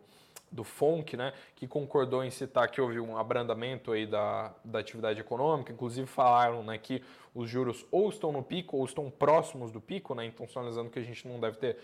do 0.51 0.63
FONC, 0.63 1.15
né, 1.15 1.33
que 1.55 1.67
concordou 1.67 2.23
em 2.23 2.29
citar 2.29 2.69
que 2.69 2.81
houve 2.81 2.99
um 2.99 3.17
abrandamento 3.17 3.91
aí 3.91 4.05
da, 4.05 4.53
da 4.63 4.79
atividade 4.79 5.19
econômica. 5.19 5.71
Inclusive 5.71 6.07
falaram 6.07 6.63
né, 6.63 6.77
que 6.77 7.03
os 7.33 7.49
juros 7.49 7.85
ou 7.91 8.09
estão 8.09 8.31
no 8.31 8.43
pico 8.43 8.77
ou 8.77 8.85
estão 8.85 9.09
próximos 9.09 9.71
do 9.71 9.79
pico, 9.79 10.13
né, 10.13 10.25
então 10.25 10.47
sinalizando 10.47 10.89
que 10.89 10.99
a 10.99 11.03
gente 11.03 11.27
não 11.27 11.39
deve 11.39 11.57
ter 11.57 11.77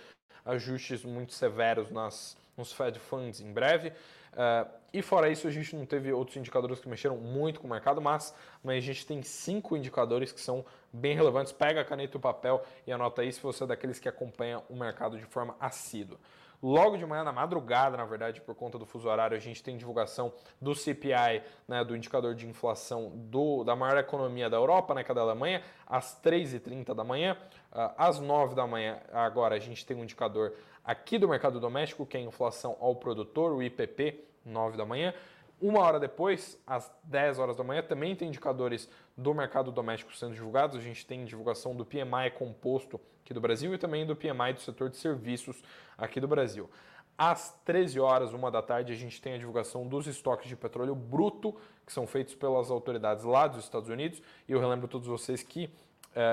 ajustes 0.44 1.04
muito 1.04 1.34
severos 1.34 1.90
nas, 1.90 2.38
nos 2.58 2.72
Fed 2.72 3.00
Funds 3.00 3.42
em 3.42 3.52
breve. 3.52 3.90
Uh, 4.34 4.70
e 4.96 5.02
fora 5.02 5.30
isso, 5.30 5.46
a 5.46 5.52
gente 5.52 5.76
não 5.76 5.86
teve 5.86 6.14
outros 6.14 6.38
indicadores 6.38 6.80
que 6.80 6.88
mexeram 6.88 7.18
muito 7.18 7.60
com 7.60 7.68
o 7.68 7.70
mercado, 7.70 8.02
mas, 8.02 8.34
mas 8.64 8.78
a 8.78 8.88
gente 8.88 9.06
tem 9.06 9.22
cinco 9.22 9.76
indicadores 9.76 10.32
que 10.32 10.40
são 10.40 10.64
bem 10.92 11.14
relevantes. 11.14 11.52
Pega 11.52 11.82
a 11.82 11.86
caneta 11.86 12.16
e 12.16 12.18
o 12.18 12.22
papel 12.22 12.64
e 12.88 12.94
anota 12.94 13.22
aí 13.22 13.32
se 13.34 13.42
você 13.42 13.66
é 13.66 13.68
daqueles 13.68 14.00
que 14.00 14.08
acompanha 14.08 14.64
o 14.70 14.76
mercado 14.76 15.18
de 15.18 15.26
forma 15.26 15.54
assídua. 15.60 16.18
Logo 16.64 16.96
de 16.96 17.06
manhã, 17.06 17.26
na 17.26 17.34
madrugada, 17.34 17.98
na 17.98 18.06
verdade, 18.06 18.40
por 18.40 18.56
conta 18.56 18.80
do 18.80 18.86
fuso 18.86 19.10
horário, 19.10 19.36
a 19.36 19.40
gente 19.40 19.62
tem 19.62 19.76
divulgação 19.76 20.32
do 20.62 20.74
CPI, 20.74 21.44
né, 21.68 21.84
do 21.84 21.96
indicador 21.96 22.34
de 22.34 22.48
inflação 22.48 23.12
do, 23.14 23.64
da 23.64 23.76
maior 23.76 23.98
economia 23.98 24.50
da 24.50 24.56
Europa, 24.56 24.94
né, 24.94 25.04
que 25.04 25.12
é 25.12 25.14
da 25.14 25.22
Alemanha, 25.22 25.62
às 25.86 26.20
3h30 26.24 26.94
da 26.94 27.04
manhã. 27.04 27.38
Uh, 27.72 27.92
às 27.98 28.20
9 28.22 28.56
da 28.56 28.66
manhã, 28.66 28.98
agora, 29.12 29.56
a 29.56 29.60
gente 29.60 29.86
tem 29.86 29.98
um 29.98 30.04
indicador 30.04 30.54
aqui 30.84 31.18
do 31.18 31.28
mercado 31.28 31.60
doméstico, 31.60 32.06
que 32.06 32.16
é 32.16 32.22
a 32.22 32.24
inflação 32.24 32.78
ao 32.80 32.96
produtor, 32.96 33.52
o 33.52 33.62
IPP, 33.62 34.24
9 34.46 34.78
da 34.78 34.86
manhã. 34.86 35.14
Uma 35.62 35.80
hora 35.80 36.00
depois, 36.00 36.62
às 36.68 36.92
10 37.04 37.40
horas 37.40 37.56
da 37.56 37.64
manhã, 37.64 37.82
também 37.82 38.16
tem 38.16 38.28
indicadores 38.28 38.90
do 39.18 39.34
mercado 39.34 39.72
doméstico 39.72 40.16
sendo 40.16 40.34
divulgados. 40.34 40.78
A 40.78 40.82
gente 40.82 41.06
tem 41.06 41.24
divulgação 41.24 41.76
do 41.76 41.86
PMI 41.86 42.32
composto 42.38 43.00
aqui 43.24 43.34
do 43.34 43.40
Brasil 43.42 43.74
e 43.74 43.78
também 43.78 44.06
do 44.06 44.16
PMI 44.16 44.54
do 44.54 44.60
setor 44.60 44.90
de 44.90 44.98
serviços 44.98 45.64
aqui 45.98 46.20
do 46.20 46.28
Brasil. 46.28 46.70
Às 47.18 47.58
13 47.64 47.98
horas, 48.02 48.34
uma 48.34 48.52
da 48.52 48.62
tarde, 48.62 48.92
a 48.92 48.96
gente 48.96 49.22
tem 49.22 49.36
a 49.36 49.38
divulgação 49.38 49.88
dos 49.88 50.06
estoques 50.06 50.50
de 50.50 50.56
petróleo 50.58 50.94
bruto 50.94 51.56
que 51.86 51.94
são 51.94 52.06
feitos 52.06 52.36
pelas 52.36 52.70
autoridades 52.70 53.24
lá 53.24 53.48
dos 53.48 53.64
Estados 53.64 53.90
Unidos. 53.90 54.22
E 54.50 54.52
eu 54.52 54.60
relembro 54.60 54.90
todos 54.90 55.08
vocês 55.08 55.42
que 55.42 55.70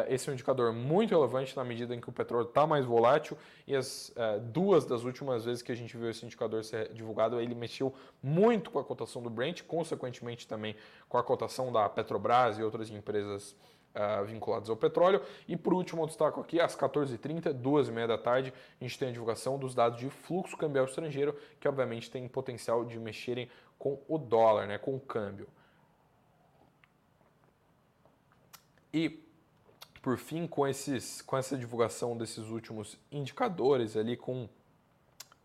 esse 0.08 0.28
é 0.28 0.30
um 0.30 0.34
indicador 0.34 0.72
muito 0.72 1.10
relevante 1.10 1.56
na 1.56 1.64
medida 1.64 1.94
em 1.94 2.00
que 2.00 2.08
o 2.08 2.12
petróleo 2.12 2.46
está 2.46 2.66
mais 2.66 2.84
volátil 2.84 3.36
e 3.66 3.74
as 3.74 4.10
uh, 4.10 4.40
duas 4.40 4.84
das 4.84 5.02
últimas 5.02 5.44
vezes 5.44 5.62
que 5.62 5.72
a 5.72 5.74
gente 5.74 5.96
viu 5.96 6.08
esse 6.08 6.24
indicador 6.24 6.62
ser 6.62 6.92
divulgado, 6.92 7.40
ele 7.40 7.54
mexeu 7.54 7.92
muito 8.22 8.70
com 8.70 8.78
a 8.78 8.84
cotação 8.84 9.20
do 9.20 9.28
Brent, 9.28 9.62
consequentemente 9.62 10.46
também 10.46 10.76
com 11.08 11.18
a 11.18 11.22
cotação 11.22 11.72
da 11.72 11.88
Petrobras 11.88 12.58
e 12.58 12.62
outras 12.62 12.90
empresas 12.90 13.56
uh, 13.94 14.24
vinculadas 14.24 14.68
ao 14.70 14.76
petróleo. 14.76 15.20
E 15.46 15.56
por 15.56 15.74
último, 15.74 16.02
eu 16.02 16.06
destaco 16.06 16.40
aqui, 16.40 16.60
às 16.60 16.76
14h30, 16.76 17.52
2h30 17.54 18.06
da 18.06 18.18
tarde, 18.18 18.52
a 18.80 18.84
gente 18.84 18.98
tem 18.98 19.08
a 19.08 19.12
divulgação 19.12 19.58
dos 19.58 19.74
dados 19.74 19.98
de 19.98 20.08
fluxo 20.10 20.56
cambial 20.56 20.84
estrangeiro, 20.84 21.36
que 21.60 21.68
obviamente 21.68 22.10
tem 22.10 22.26
potencial 22.28 22.84
de 22.84 22.98
mexerem 22.98 23.50
com 23.78 24.00
o 24.08 24.18
dólar, 24.18 24.66
né, 24.66 24.78
com 24.78 24.94
o 24.94 25.00
câmbio. 25.00 25.48
E 28.94 29.21
por 30.02 30.18
fim, 30.18 30.48
com, 30.48 30.66
esses, 30.66 31.22
com 31.22 31.38
essa 31.38 31.56
divulgação 31.56 32.16
desses 32.16 32.48
últimos 32.48 32.98
indicadores 33.10 33.96
ali, 33.96 34.16
com 34.16 34.48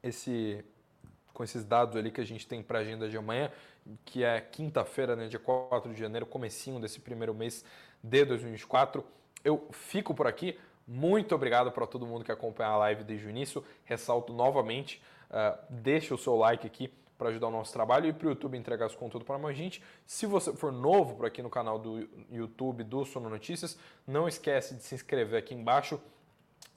esse 0.02 0.66
com 1.34 1.44
esses 1.44 1.64
dados 1.64 1.96
ali 1.96 2.10
que 2.10 2.20
a 2.20 2.26
gente 2.26 2.48
tem 2.48 2.64
para 2.64 2.80
a 2.80 2.82
agenda 2.82 3.08
de 3.08 3.16
amanhã, 3.16 3.52
que 4.04 4.24
é 4.24 4.42
quinta-feira, 4.42 5.16
né, 5.16 5.28
dia 5.28 5.38
4 5.38 5.94
de 5.94 6.00
janeiro, 6.00 6.26
comecinho 6.26 6.80
desse 6.80 7.00
primeiro 7.00 7.32
mês 7.32 7.64
de 8.02 8.26
2024. 8.26 9.06
Eu 9.46 9.68
fico 9.72 10.16
por 10.16 10.26
aqui. 10.26 10.60
Muito 10.88 11.36
obrigado 11.36 11.72
para 11.72 11.86
todo 11.86 12.08
mundo 12.08 12.26
que 12.26 12.32
acompanha 12.32 12.72
a 12.72 12.78
live 12.78 13.04
desde 13.04 13.28
o 13.28 13.30
início. 13.30 13.64
Ressalto 13.86 14.34
novamente, 14.34 15.00
uh, 15.30 15.56
deixa 15.70 16.16
o 16.16 16.18
seu 16.18 16.36
like 16.36 16.66
aqui 16.66 16.92
para 17.18 17.30
ajudar 17.30 17.48
o 17.48 17.52
nosso 17.52 17.74
trabalho 17.74 18.08
e 18.08 18.14
para 18.14 18.28
o 18.28 18.30
YouTube 18.30 18.58
entregar 18.58 18.86
esse 18.86 18.96
conteúdo 18.96 19.26
para 19.26 19.38
mais 19.38 19.58
gente. 19.58 19.82
Se 20.06 20.26
você 20.26 20.54
for 20.54 20.72
novo 20.72 21.16
por 21.16 21.26
aqui 21.26 21.42
no 21.42 21.50
canal 21.50 21.80
do 21.80 22.08
YouTube 22.32 22.84
do 22.84 23.04
Sono 23.06 23.30
Notícias, 23.30 23.78
não 24.06 24.28
esquece 24.28 24.76
de 24.76 24.84
se 24.84 24.94
inscrever 24.94 25.40
aqui 25.40 25.54
embaixo. 25.54 26.00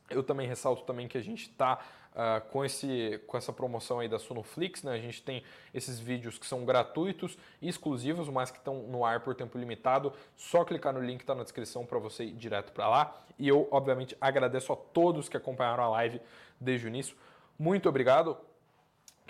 Eu 0.08 0.22
também 0.22 0.48
ressalto 0.48 0.82
também 0.84 1.06
que 1.06 1.16
a 1.16 1.22
gente 1.22 1.42
está 1.42 1.74
uh, 1.74 1.78
ah, 2.16 2.40
com, 2.40 2.64
esse, 2.64 3.20
com 3.26 3.36
essa 3.36 3.52
promoção 3.52 4.00
aí 4.00 4.08
da 4.08 4.18
Sonoflix, 4.18 4.82
né? 4.82 4.92
A 4.92 4.98
gente 4.98 5.22
tem 5.22 5.44
esses 5.72 6.00
vídeos 6.00 6.36
que 6.36 6.46
são 6.46 6.64
gratuitos 6.64 7.38
e 7.62 7.68
exclusivos, 7.68 8.28
mas 8.28 8.50
que 8.50 8.58
estão 8.58 8.82
no 8.88 9.04
ar 9.04 9.20
por 9.20 9.36
tempo 9.36 9.56
limitado. 9.56 10.12
Só 10.36 10.64
clicar 10.64 10.92
no 10.92 11.00
link 11.00 11.18
que 11.18 11.22
está 11.22 11.34
na 11.34 11.44
descrição 11.44 11.86
para 11.86 11.98
você 12.00 12.24
ir 12.24 12.32
direto 12.32 12.72
para 12.72 12.88
lá. 12.88 13.14
E 13.38 13.46
eu, 13.46 13.68
obviamente, 13.70 14.16
agradeço 14.20 14.72
a 14.72 14.76
todos 14.76 15.28
que 15.28 15.36
acompanharam 15.36 15.84
a 15.84 15.88
live 15.88 16.20
desde 16.60 16.86
o 16.86 16.88
início. 16.88 17.16
Muito 17.56 17.88
obrigado 17.88 18.36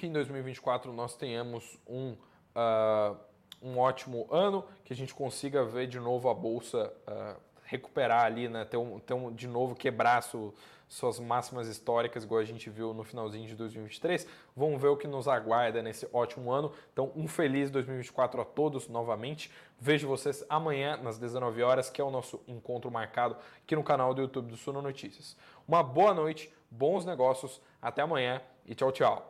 que 0.00 0.06
em 0.06 0.12
2024 0.12 0.94
nós 0.94 1.14
tenhamos 1.14 1.78
um, 1.86 2.16
uh, 2.56 3.14
um 3.60 3.78
ótimo 3.78 4.26
ano, 4.30 4.64
que 4.82 4.94
a 4.94 4.96
gente 4.96 5.12
consiga 5.12 5.62
ver 5.62 5.88
de 5.88 6.00
novo 6.00 6.30
a 6.30 6.32
bolsa 6.32 6.90
uh, 7.06 7.38
recuperar 7.64 8.24
ali, 8.24 8.48
né? 8.48 8.64
ter, 8.64 8.78
um, 8.78 8.98
ter 8.98 9.12
um, 9.12 9.30
de 9.30 9.46
novo 9.46 9.74
quebrar 9.74 10.22
su, 10.22 10.54
suas 10.88 11.20
máximas 11.20 11.68
históricas, 11.68 12.24
igual 12.24 12.40
a 12.40 12.44
gente 12.44 12.70
viu 12.70 12.94
no 12.94 13.04
finalzinho 13.04 13.46
de 13.46 13.54
2023. 13.54 14.26
Vamos 14.56 14.80
ver 14.80 14.88
o 14.88 14.96
que 14.96 15.06
nos 15.06 15.28
aguarda 15.28 15.82
nesse 15.82 16.08
ótimo 16.14 16.50
ano. 16.50 16.72
Então, 16.94 17.12
um 17.14 17.28
feliz 17.28 17.70
2024 17.70 18.40
a 18.40 18.44
todos 18.46 18.88
novamente. 18.88 19.52
Vejo 19.78 20.08
vocês 20.08 20.42
amanhã, 20.48 20.96
nas 20.96 21.18
19 21.18 21.62
horas, 21.62 21.90
que 21.90 22.00
é 22.00 22.04
o 22.04 22.10
nosso 22.10 22.40
encontro 22.48 22.90
marcado 22.90 23.36
aqui 23.62 23.76
no 23.76 23.84
canal 23.84 24.14
do 24.14 24.22
YouTube 24.22 24.48
do 24.48 24.56
Suno 24.56 24.80
Notícias. 24.80 25.36
Uma 25.68 25.82
boa 25.82 26.14
noite, 26.14 26.50
bons 26.70 27.04
negócios, 27.04 27.60
até 27.82 28.00
amanhã 28.00 28.40
e 28.64 28.74
tchau, 28.74 28.90
tchau. 28.90 29.29